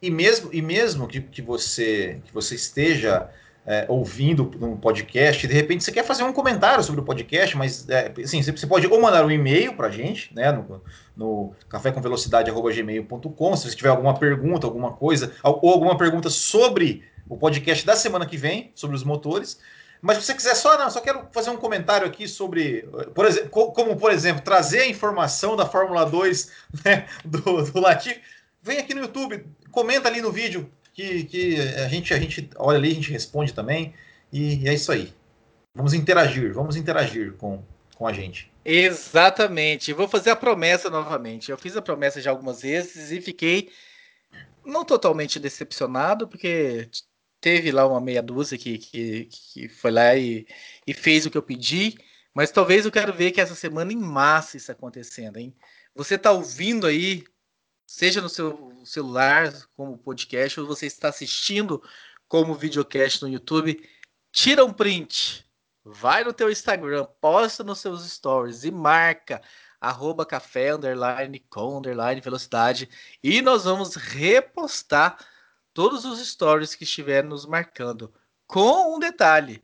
[0.00, 3.30] e mesmo E mesmo que, que, você, que você esteja
[3.66, 7.88] é, ouvindo um podcast, de repente você quer fazer um comentário sobre o podcast, mas
[7.88, 10.82] é, assim, você pode ou mandar um e-mail para a gente, né, no,
[11.16, 17.84] no cafécomvelocidade.gmail.com, se você tiver alguma pergunta, alguma coisa, ou alguma pergunta sobre o podcast
[17.84, 19.58] da semana que vem, sobre os motores.
[20.00, 22.82] Mas se você quiser só, não, só quero fazer um comentário aqui sobre,
[23.14, 26.52] por exemplo, como por exemplo, trazer a informação da Fórmula 2
[26.84, 28.20] né, do, do Latif,
[28.62, 32.78] vem aqui no YouTube, comenta ali no vídeo, que, que a, gente, a gente olha
[32.78, 33.94] ali, a gente responde também.
[34.32, 35.12] E, e é isso aí.
[35.74, 37.62] Vamos interagir, vamos interagir com,
[37.96, 38.52] com a gente.
[38.64, 39.92] Exatamente.
[39.92, 41.50] Vou fazer a promessa novamente.
[41.50, 43.70] Eu fiz a promessa já algumas vezes e fiquei
[44.64, 46.88] não totalmente decepcionado, porque
[47.44, 50.46] teve lá uma meia dúzia que, que, que foi lá e,
[50.86, 51.94] e fez o que eu pedi.
[52.32, 55.54] Mas talvez eu quero ver que essa semana em massa isso acontecendo, hein?
[55.94, 57.22] Você tá ouvindo aí
[57.86, 61.82] seja no seu celular como podcast ou você está assistindo
[62.26, 63.78] como videocast no YouTube,
[64.32, 65.46] tira um print,
[65.84, 69.42] vai no teu Instagram, posta nos seus stories e marca
[69.78, 72.88] arroba café underline com underline velocidade
[73.22, 75.18] e nós vamos repostar
[75.74, 78.10] todos os stories que estiverem nos marcando
[78.46, 79.62] com um detalhe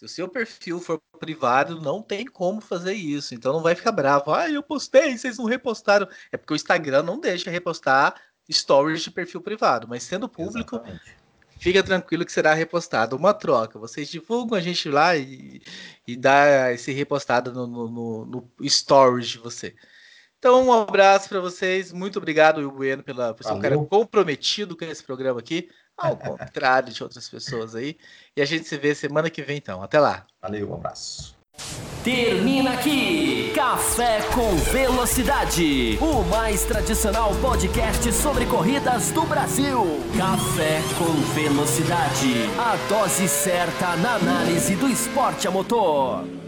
[0.00, 3.34] se o seu perfil for privado, não tem como fazer isso.
[3.34, 4.32] Então não vai ficar bravo.
[4.32, 6.08] Ah, eu postei, vocês não repostaram.
[6.32, 8.14] É porque o Instagram não deixa repostar
[8.50, 9.86] stories de perfil privado.
[9.86, 11.16] Mas sendo público, Exatamente.
[11.58, 13.16] fica tranquilo que será repostado.
[13.16, 13.78] Uma troca.
[13.78, 15.60] Vocês divulgam a gente lá e,
[16.06, 19.74] e dá esse repostado no, no, no stories de você.
[20.40, 21.92] Então, um abraço para vocês.
[21.92, 26.16] Muito obrigado, Hugo Bueno, pela, por ser um cara comprometido com esse programa aqui, ao
[26.16, 27.98] contrário de outras pessoas aí.
[28.34, 29.82] E a gente se vê semana que vem, então.
[29.82, 30.26] Até lá.
[30.40, 31.38] Valeu, um abraço.
[32.02, 39.84] Termina aqui Café com Velocidade, o mais tradicional podcast sobre corridas do Brasil.
[40.16, 46.39] Café com Velocidade, a dose certa na análise do esporte a motor.